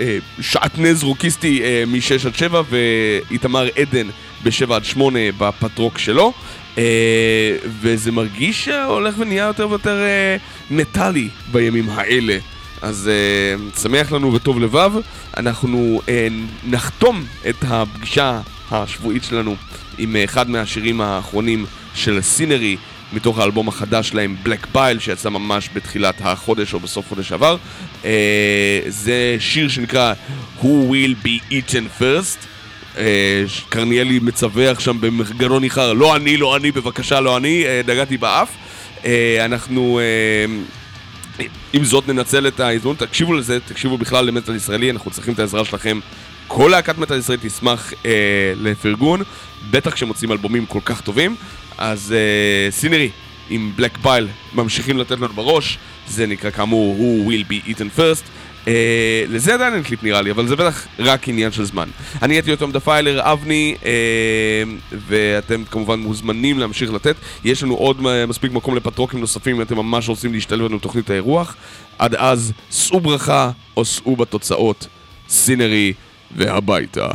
[0.00, 4.06] אה, שעטנז רוקיסטי אה, מ-6 עד 7 ואיתמר עדן
[4.44, 6.32] ב-7 עד 8 בפטרוק שלו.
[6.78, 10.04] אה, וזה מרגיש שהולך ונהיה יותר ויותר
[10.70, 12.38] מטאלי בימים האלה.
[12.82, 13.10] אז
[13.82, 14.92] שמח לנו וטוב לבב.
[15.36, 16.00] אנחנו
[16.66, 18.40] נחתום את הפגישה
[18.70, 19.56] השבועית שלנו
[19.98, 22.76] עם אחד מהשירים האחרונים של סינרי
[23.12, 27.56] מתוך האלבום החדש שלהם, Black Bile, שיצא ממש בתחילת החודש או בסוף חודש עבר.
[28.04, 30.12] אה, זה שיר שנקרא
[30.60, 32.46] Who Will Be Eaten First.
[33.46, 38.16] ש- קרניאלי מצווח שם במגרון ניחר, לא אני, לא אני, בבקשה, לא אני, אה, נגעתי
[38.16, 38.48] באף.
[39.04, 40.00] אה, אנחנו...
[40.00, 40.56] אה,
[41.72, 45.64] עם זאת ננצל את ההזדמנות, תקשיבו לזה, תקשיבו בכלל למטאל ישראלי, אנחנו צריכים את העזרה
[45.64, 46.00] שלכם.
[46.46, 48.10] כל להקת מטאל ישראלי תשמח אה,
[48.56, 49.22] לפרגון,
[49.70, 51.36] בטח כשמוצאים אלבומים כל כך טובים.
[51.78, 53.10] אז אה, Sinnery
[53.50, 55.78] עם Black Bile ממשיכים לתת לנו בראש,
[56.08, 58.24] זה נקרא כאמור Who will be eaten first.
[58.68, 61.88] אה, לזה עדיין אין קליפ נראה לי, אבל זה בטח רק עניין של זמן.
[62.22, 63.90] אני הייתי יותם Defiler, אבני, אה,
[65.08, 67.16] ואתם כמובן מוזמנים להמשיך לתת.
[67.44, 71.56] יש לנו עוד מספיק מקום לפטרונים נוספים אם אתם ממש רוצים להשתלב לנו בתוכנית האירוח.
[71.98, 74.86] עד אז, שאו ברכה או שאו בתוצאות.
[75.28, 75.92] סינרי
[76.36, 77.08] והביתה.